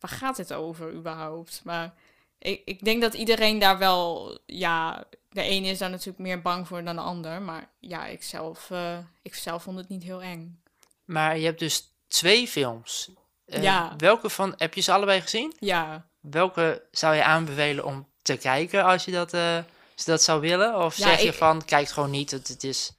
waar 0.00 0.10
gaat 0.10 0.36
dit 0.36 0.52
over 0.52 0.92
überhaupt? 0.92 1.60
Maar 1.64 1.94
ik, 2.38 2.62
ik 2.64 2.84
denk 2.84 3.02
dat 3.02 3.14
iedereen 3.14 3.58
daar 3.58 3.78
wel, 3.78 4.38
ja, 4.46 5.04
de 5.30 5.42
ene 5.42 5.68
is 5.68 5.78
daar 5.78 5.90
natuurlijk 5.90 6.18
meer 6.18 6.42
bang 6.42 6.68
voor 6.68 6.84
dan 6.84 6.96
de 6.96 7.02
ander. 7.02 7.42
Maar 7.42 7.68
ja, 7.80 8.06
ik 8.06 8.22
zelf, 8.22 8.70
eh, 8.70 8.98
ik 9.22 9.34
zelf 9.34 9.62
vond 9.62 9.78
het 9.78 9.88
niet 9.88 10.02
heel 10.02 10.22
eng. 10.22 10.60
Maar 11.04 11.38
je 11.38 11.44
hebt 11.44 11.58
dus 11.58 11.88
twee 12.08 12.48
films. 12.48 13.10
Eh, 13.46 13.62
Ja. 13.62 13.94
Welke 13.96 14.30
van, 14.30 14.54
heb 14.56 14.74
je 14.74 14.80
ze 14.80 14.92
allebei 14.92 15.20
gezien? 15.20 15.54
Ja, 15.58 16.06
Welke 16.20 16.82
zou 16.90 17.14
je 17.14 17.24
aanbevelen 17.24 17.84
om 17.84 18.08
te 18.22 18.36
kijken 18.36 18.84
als 18.84 19.04
je 19.04 19.10
dat, 19.12 19.32
eh, 19.32 19.58
als 19.96 20.04
je 20.04 20.10
dat 20.10 20.22
zou 20.22 20.40
willen? 20.40 20.76
Of 20.84 20.96
Ja, 20.96 21.08
zeg 21.08 21.20
je 21.22 21.32
van, 21.32 21.64
kijk 21.64 21.88
gewoon 21.88 22.10
niet, 22.10 22.30
het, 22.30 22.48
het 22.48 22.64
is... 22.64 22.92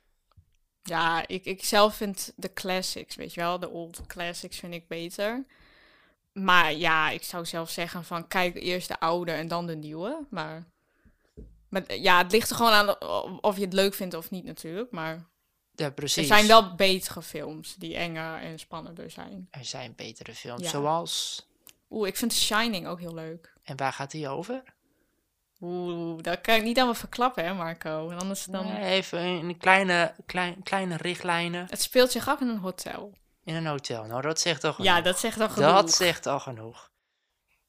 ja 0.84 1.28
ik, 1.28 1.46
ik 1.46 1.64
zelf 1.66 1.96
vind 1.96 2.34
de 2.36 2.54
classics, 2.54 3.16
weet 3.16 3.34
je 3.34 3.40
wel, 3.42 3.60
de 3.60 3.70
old 3.70 4.02
classics 4.08 4.60
vind 4.60 4.74
ik 4.74 4.88
beter. 4.88 5.46
Maar 6.34 6.74
ja, 6.74 7.10
ik 7.10 7.24
zou 7.24 7.46
zelf 7.46 7.70
zeggen 7.70 8.04
van 8.04 8.28
kijk 8.28 8.56
eerst 8.56 8.88
de 8.88 9.00
oude 9.00 9.32
en 9.32 9.48
dan 9.48 9.66
de 9.66 9.76
nieuwe. 9.76 10.26
Maar, 10.30 10.64
maar 11.70 11.94
ja, 11.96 12.18
het 12.18 12.32
ligt 12.32 12.50
er 12.50 12.56
gewoon 12.56 12.72
aan 12.72 13.02
of 13.42 13.56
je 13.56 13.62
het 13.64 13.74
leuk 13.74 13.94
vindt 13.94 14.14
of 14.14 14.30
niet 14.32 14.44
natuurlijk. 14.44 14.92
Maar 14.92 15.26
Ja, 15.76 15.90
precies. 15.90 16.18
er 16.18 16.36
zijn 16.36 16.48
wel 16.48 16.76
betere 16.76 17.22
films 17.22 17.76
die 17.76 17.96
enger 17.96 18.42
en 18.42 18.60
spannender 18.60 19.10
zijn. 19.12 19.48
Er 19.52 19.66
zijn 19.66 19.94
betere 19.96 20.34
films, 20.34 20.64
Ja. 20.64 20.70
zoals... 20.70 21.46
Oeh, 21.90 22.08
ik 22.08 22.18
vind 22.18 22.32
The 22.32 22.38
Shining 22.42 22.88
ook 22.88 23.00
heel 23.00 23.14
leuk. 23.14 23.54
En 23.64 23.78
waar 23.78 23.94
gaat 23.94 24.12
die 24.12 24.28
over? 24.30 24.64
Oeh, 25.62 26.22
dat 26.24 26.42
kan 26.42 26.56
ik 26.56 26.64
niet 26.64 26.78
allemaal 26.78 26.96
verklappen, 26.96 27.46
hè, 27.46 27.54
Marco? 27.54 28.10
En 28.10 28.18
anders 28.20 28.44
dan... 28.44 28.66
Nee, 28.74 28.84
even 28.92 29.20
een 29.20 29.58
kleine, 29.58 30.14
klein, 30.26 30.64
kleine 30.64 30.98
richtlijnen 30.98 31.68
Het 31.70 31.82
speelt 31.82 32.12
zich 32.12 32.28
af 32.28 32.40
in 32.42 32.48
een 32.48 32.58
hotel. 32.58 33.14
in 33.44 33.56
een 33.56 33.66
hotel. 33.66 34.04
Nou, 34.04 34.22
dat 34.22 34.40
zegt 34.40 34.62
toch 34.62 34.76
genoeg. 34.76 34.92
Ja, 34.92 35.02
dat 35.02 35.20
zegt 35.20 35.40
al 35.42 35.50
genoeg. 35.50 35.72
Dat 35.72 35.94
zegt 35.94 36.26
al 36.26 36.40
genoeg. 36.40 36.92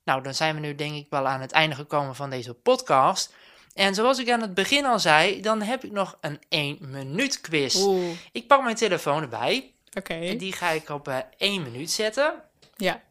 Nou, 0.05 0.23
dan 0.23 0.35
zijn 0.35 0.55
we 0.55 0.61
nu 0.61 0.75
denk 0.75 0.95
ik 0.95 1.07
wel 1.11 1.27
aan 1.27 1.41
het 1.41 1.53
einde 1.53 1.75
gekomen 1.77 2.15
van 2.15 2.31
deze 2.31 2.55
podcast. 2.55 3.35
En 3.75 3.95
zoals 3.95 4.19
ik 4.19 4.31
aan 4.31 4.41
het 4.41 4.55
begin 4.55 4.85
al 4.87 4.99
zei, 5.01 5.41
dan 5.41 5.63
heb 5.63 5.85
ik 5.85 5.91
nog 5.93 6.19
een 6.21 6.41
1 6.49 6.79
minuut 6.81 7.41
quiz. 7.41 7.75
Oeh, 7.75 8.17
Ik 8.33 8.47
pak 8.47 8.63
mijn 8.63 8.77
telefoon 8.77 9.23
erbij. 9.23 9.75
oké. 9.99 10.15
En 10.15 10.39
die 10.39 10.53
ga 10.53 10.71
ik 10.71 10.89
op 10.89 11.09
eh 11.09 11.17
1 11.37 11.63
minuut 11.63 11.91
zetten. 11.91 12.35
Ja, 12.77 13.03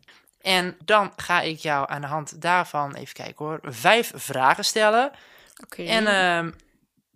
En 0.46 0.78
dan 0.84 1.12
ga 1.16 1.42
ik 1.42 1.60
jou 1.60 1.90
aan 1.90 2.02
de 2.02 2.08
hand 2.08 2.42
daarvan, 2.42 2.96
even 2.96 3.14
kijken 3.14 3.46
hoor, 3.46 3.60
vijf 3.62 4.12
vragen 4.16 4.66
stellen. 4.66 5.12
oké. 5.64 5.84
En 5.84 6.08
ehm, 6.08 6.52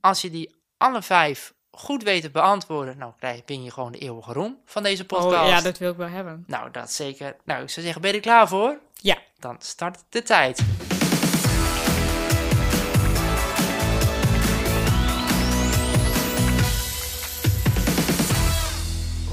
als 0.02 0.22
je 0.22 0.30
die 0.30 0.56
alle 0.78 1.02
vijf 1.02 1.54
goed 1.72 2.04
weet 2.04 2.22
te 2.22 2.30
beantwoorden, 2.30 2.98
nou 2.98 3.14
krijg 3.18 3.46
ben 3.46 3.64
je 3.64 3.72
gewoon 3.72 3.92
de 3.92 3.98
eeuwige 3.98 4.34
roem 4.34 4.60
van 4.66 4.84
deze 4.84 5.06
podcast. 5.06 5.44
oh, 5.44 5.48
ja, 5.48 5.62
dat 5.62 5.78
wil 5.78 5.92
ik 5.92 5.98
wel 5.98 6.08
hebben. 6.08 6.44
Nou, 6.48 6.72
dat 6.72 6.92
zeker. 6.92 7.36
Nou, 7.44 7.64
ik 7.64 7.70
zou 7.70 7.86
zeggen, 7.86 8.02
ben 8.02 8.12
je 8.12 8.18
er 8.18 8.24
klaar 8.24 8.48
voor? 8.48 8.80
Ja. 8.94 9.18
Dan 9.40 9.56
start 9.60 10.04
de 10.10 10.22
tijd. 10.22 10.64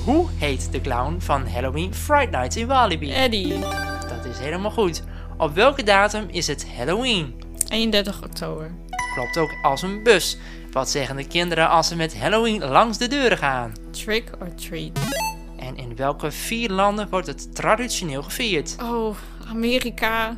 Hoe 0.06 0.26
heet 0.38 0.72
de 0.72 0.80
clown 0.80 1.16
van 1.18 1.46
Halloween 1.46 1.94
Fright 1.94 2.30
Nights 2.30 2.56
in 2.56 2.66
Walibi? 2.66 3.12
Eddie, 3.12 3.58
Dat 4.08 4.24
is 4.24 4.38
helemaal 4.38 4.70
goed. 4.70 5.02
Op 5.38 5.54
welke 5.54 5.82
datum 5.82 6.24
is 6.28 6.46
het 6.46 6.66
Halloween? 6.76 7.34
31 7.68 8.22
oktober. 8.24 8.70
Klopt 9.14 9.36
ook 9.38 9.50
als 9.62 9.82
een 9.82 10.02
bus. 10.02 10.38
Wat 10.72 10.90
zeggen 10.90 11.16
de 11.16 11.26
kinderen 11.26 11.68
als 11.68 11.88
ze 11.88 11.96
met 11.96 12.18
Halloween 12.18 12.64
langs 12.64 12.98
de 12.98 13.08
deuren 13.08 13.38
gaan? 13.38 13.72
Trick 13.90 14.30
or 14.40 14.54
treat. 14.54 14.98
En 15.58 15.76
in 15.76 15.96
welke 15.96 16.30
vier 16.30 16.70
landen 16.70 17.08
wordt 17.10 17.26
het 17.26 17.54
traditioneel 17.54 18.22
gevierd? 18.22 18.76
Oh, 18.82 19.16
Amerika. 19.48 20.36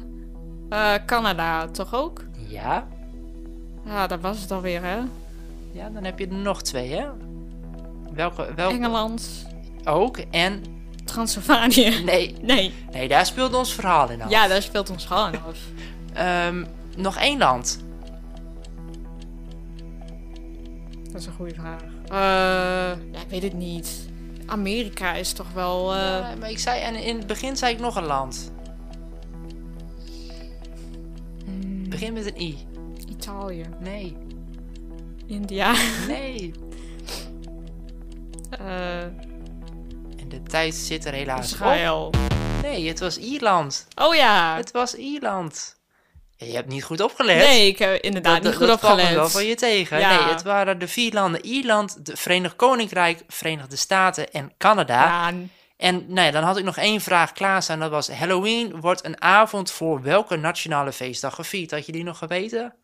eh, 0.69 0.95
Canada, 1.07 1.67
toch 1.67 1.95
ook? 1.95 2.25
Ja, 2.49 2.87
Ja, 3.85 4.07
dat 4.07 4.21
was 4.21 4.41
het 4.41 4.51
alweer, 4.51 4.83
hè? 4.83 4.97
ja 5.73 5.89
dan 5.89 6.05
heb 6.05 6.19
je 6.19 6.27
er 6.27 6.35
nog 6.35 6.63
twee, 6.63 6.91
hè? 6.93 7.07
Welke, 8.13 8.53
welke 8.55 8.75
Engeland. 8.75 9.47
Ook? 9.89 10.19
En 10.31 10.63
Transylvanië. 11.05 12.03
nee, 12.05 12.35
Nee. 12.43 12.73
nee, 12.93 13.09
daar 13.09 13.27
speelt 13.27 13.55
ons 13.55 13.75
verhaal 13.75 14.11
in 14.11 14.23
af. 14.23 14.31
Ja, 14.31 14.49
daar 14.49 14.63
speelt 14.63 14.91
ons 14.91 15.07
gewoon 15.07 15.33
af. 15.47 15.59
Ehm, 16.13 16.65
nog 16.97 17.17
één 17.17 17.39
land. 17.39 17.85
Dat 21.13 21.21
is 21.21 21.27
een 21.27 21.33
goede 21.33 21.55
vraag. 21.55 21.83
Eh, 22.09 22.99
ja, 23.13 23.21
ik 23.21 23.29
weet 23.31 23.43
het 23.43 23.53
niet. 23.53 24.09
Amerika 24.47 25.13
is 25.13 25.33
toch 25.33 25.53
wel... 25.55 25.93
eh, 25.95 25.99
Ja, 26.01 26.35
maar 26.41 26.51
ik 26.51 26.59
zei, 26.59 26.81
en 26.81 26.95
in 26.95 27.17
het 27.17 27.27
begin 27.27 27.57
zei 27.57 27.75
ik 27.75 27.81
nog 27.81 27.97
een 27.97 28.07
land. 28.07 28.53
mm, 31.47 31.89
Begin 31.89 32.13
met 32.13 32.27
een 32.27 32.41
I. 32.43 32.59
Italië. 33.11 33.65
Nee, 33.81 34.17
India. 35.27 35.75
nee. 36.09 36.53
eh 38.51 39.05
de 40.29 40.43
tijd 40.43 40.75
zit 40.75 41.05
er 41.05 41.13
helaas 41.13 41.39
op. 41.47 41.53
Israël. 41.53 42.13
Nee, 42.63 42.89
het 42.89 42.99
was 42.99 43.19
Ierland. 43.19 43.87
Oh 43.95 44.15
ja. 44.15 44.57
Het 44.57 44.71
was 44.71 44.95
Ierland. 44.95 45.77
Je 46.37 46.53
hebt 46.55 46.69
niet 46.69 46.85
goed 46.85 47.01
opgelet. 47.01 47.37
Nee, 47.37 47.67
ik 47.67 47.79
heb 47.79 48.03
inderdaad 48.03 48.35
dat, 48.35 48.43
niet 48.43 48.53
dat, 48.53 48.71
goed 48.71 48.81
dat 48.81 48.91
opgelet. 48.91 49.15
wel 49.15 49.29
van 49.29 49.45
je 49.47 49.55
tegen. 49.55 49.99
Ja. 49.99 50.09
Nee, 50.25 50.33
het 50.35 50.43
waren 50.43 50.79
de 50.79 50.89
vier 50.89 51.13
landen. 51.13 51.45
Ierland, 51.47 52.07
de 52.07 52.17
Verenigd 52.17 52.57
Koninkrijk, 52.57 53.23
Verenigde 53.29 53.77
Staten 53.77 54.31
en 54.33 54.53
Canada. 54.59 55.05
Ja, 55.05 55.33
En 55.77 56.05
nou 56.13 56.27
ja, 56.27 56.31
dan 56.31 56.43
had 56.43 56.57
ik 56.57 56.65
nog 56.65 56.77
één 56.77 57.01
vraag 57.01 57.33
klaarstaan. 57.33 57.79
Dat 57.81 57.91
was 57.91 58.09
Halloween 58.11 58.81
wordt 58.81 59.05
een 59.05 59.23
avond 59.23 59.71
voor 59.71 60.03
welke 60.03 60.37
nationale 60.37 60.93
feestdag 60.93 61.35
gevierd? 61.35 61.71
Had 61.71 61.87
je 61.87 61.93
die 61.93 62.05
nog 62.05 62.19
geweten? 62.19 62.75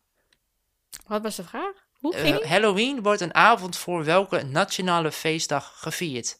wat 1.07 1.21
was 1.21 1.35
de 1.35 1.43
vraag? 1.43 1.73
Hoe 1.99 2.15
Eh, 2.15 2.21
ging? 2.21 2.43
Halloween 2.43 3.01
wordt 3.01 3.21
een 3.21 3.33
avond 3.35 3.77
voor 3.77 4.03
welke 4.03 4.43
nationale 4.43 5.11
feestdag 5.11 5.73
gevierd? 5.75 6.37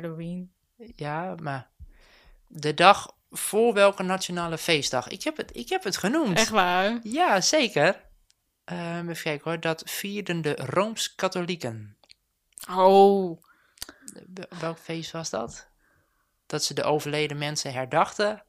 Halloween. 0.00 0.52
Ja, 0.96 1.34
maar 1.42 1.68
de 2.48 2.74
dag 2.74 3.14
voor 3.30 3.72
welke 3.74 4.02
nationale 4.02 4.58
feestdag? 4.58 5.08
Ik 5.08 5.22
heb 5.22 5.36
het, 5.36 5.56
ik 5.56 5.68
heb 5.68 5.84
het 5.84 5.96
genoemd. 5.96 6.38
Echt 6.38 6.48
waar? 6.48 6.98
Ja, 7.02 7.40
zeker. 7.40 8.04
Ehm 8.64 9.08
even 9.08 9.22
kijken 9.22 9.50
hoor. 9.50 9.60
Dat 9.60 9.82
vierden 9.86 10.42
de 10.42 10.54
Rooms-Katholieken. 10.56 11.96
Oh, 12.70 13.42
Wel- 14.34 14.58
Welk 14.60 14.78
feest 14.78 15.10
was 15.10 15.30
dat? 15.30 15.68
Dat 16.46 16.64
ze 16.64 16.74
de 16.74 16.82
overleden 16.82 17.38
mensen 17.38 17.72
herdachten? 17.72 18.42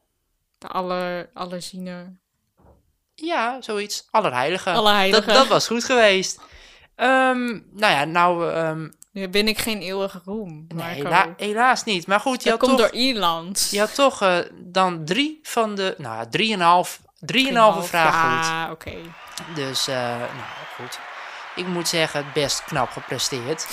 de 0.58 0.68
aller, 0.68 1.30
allerziener. 1.34 2.18
Ja, 3.16 3.62
zoiets. 3.62 4.08
Allerheiligen. 4.12 4.74
Allerheiligen. 4.74 5.26
Dat, 5.28 5.36
dat 5.36 5.48
was 5.48 5.68
goed 5.68 5.84
geweest. 5.84 6.40
Ehm, 6.96 7.48
nou 7.72 7.94
ja, 7.94 8.06
nou... 8.06 8.52
ehm, 8.52 8.90
Nu 9.18 9.28
ben 9.30 9.48
ik 9.48 9.58
geen 9.60 9.82
eeuwige 9.82 10.22
roem. 10.26 10.66
nee, 10.76 10.86
hela- 10.86 11.34
helaas 11.38 11.84
niet. 11.84 12.08
Maar 12.08 12.20
goed, 12.20 12.44
je 12.44 12.50
dat 12.50 12.60
had 12.60 12.70
komt 12.70 12.82
toch, 12.82 12.90
door 12.92 13.00
Ierland. 13.00 13.68
je 13.72 13.80
had 13.80 13.96
toch 13.96 14.22
eh, 14.22 14.38
dan 14.54 15.06
drie 15.06 15.40
van 15.44 15.76
de... 15.76 15.96
Nou, 15.98 16.30
drieënhalf, 16.30 17.02
drieënhalve 17.20 17.88
vragen 17.88 18.38
goed. 18.38 18.46
Ja, 18.48 18.72
oké. 18.72 18.96
Dus, 19.56 19.88
eh, 19.88 19.96
nou 20.18 20.30
goed. 20.76 21.00
Ik 21.56 21.68
moet 21.68 21.88
zeggen, 21.88 22.26
best 22.34 22.64
knap 22.64 22.90
gepresteerd. 22.90 23.68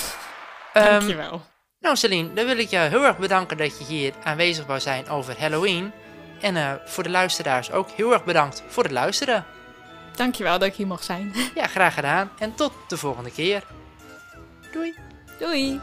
Ehm, 0.73 0.89
Dankjewel. 0.89 1.41
nou 1.79 1.95
Celine, 1.95 2.33
dan 2.33 2.45
wil 2.45 2.57
ik 2.57 2.69
je 2.69 2.77
heel 2.77 3.03
erg 3.05 3.17
bedanken 3.17 3.57
dat 3.57 3.77
je 3.77 3.83
hier 3.83 4.13
aanwezig 4.23 4.65
wou 4.65 4.79
zijn 4.79 5.09
over 5.09 5.39
Halloween. 5.39 5.91
En 6.41 6.55
eh, 6.57 6.71
voor 6.85 7.03
de 7.03 7.09
luisteraars 7.09 7.71
ook 7.71 7.89
heel 7.89 8.13
erg 8.13 8.23
bedankt 8.23 8.63
voor 8.67 8.83
het 8.83 8.91
luisteren. 8.91 9.45
Dankjewel 10.15 10.59
dat 10.59 10.67
ik 10.67 10.75
hier 10.75 10.87
mag 10.87 11.03
zijn. 11.03 11.33
Ja, 11.55 11.67
graag 11.67 11.93
gedaan. 11.93 12.31
En 12.39 12.55
tot 12.55 12.71
de 12.87 12.97
volgende 12.97 13.31
keer. 13.31 13.63
Doei. 14.71 15.04
Doei. 15.39 15.79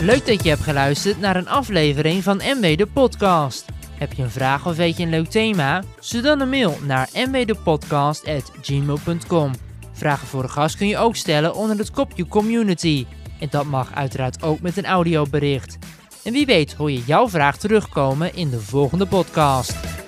Leuk 0.00 0.26
dat 0.26 0.42
je 0.42 0.48
hebt 0.48 0.62
geluisterd 0.62 1.20
naar 1.20 1.36
een 1.36 1.48
aflevering 1.48 2.22
van 2.22 2.36
MW 2.36 2.76
de 2.76 2.86
Podcast. 2.86 3.64
Heb 3.94 4.12
je 4.12 4.22
een 4.22 4.30
vraag 4.30 4.66
of 4.66 4.76
weet 4.76 4.96
je 4.96 5.02
een 5.02 5.10
leuk 5.10 5.28
thema? 5.28 5.82
Stuur 5.98 6.22
dan 6.22 6.40
een 6.40 6.48
mail 6.48 6.78
naar 6.82 7.08
mwdepodcast.gmail.com. 7.12 9.52
Vragen 9.92 10.26
voor 10.26 10.42
een 10.42 10.50
gast 10.50 10.76
kun 10.76 10.88
je 10.88 10.98
ook 10.98 11.16
stellen 11.16 11.54
onder 11.54 11.78
het 11.78 11.90
kopje 11.90 12.26
community. 12.26 13.06
En 13.38 13.48
dat 13.50 13.64
mag 13.64 13.94
uiteraard 13.94 14.42
ook 14.42 14.60
met 14.60 14.76
een 14.76 14.86
audiobericht. 14.86 15.78
En 16.24 16.32
wie 16.32 16.46
weet 16.46 16.74
hoor 16.74 16.90
je 16.90 17.02
jouw 17.06 17.28
vraag 17.28 17.56
terugkomen 17.56 18.34
in 18.34 18.50
de 18.50 18.60
volgende 18.60 19.06
podcast. 19.06 20.07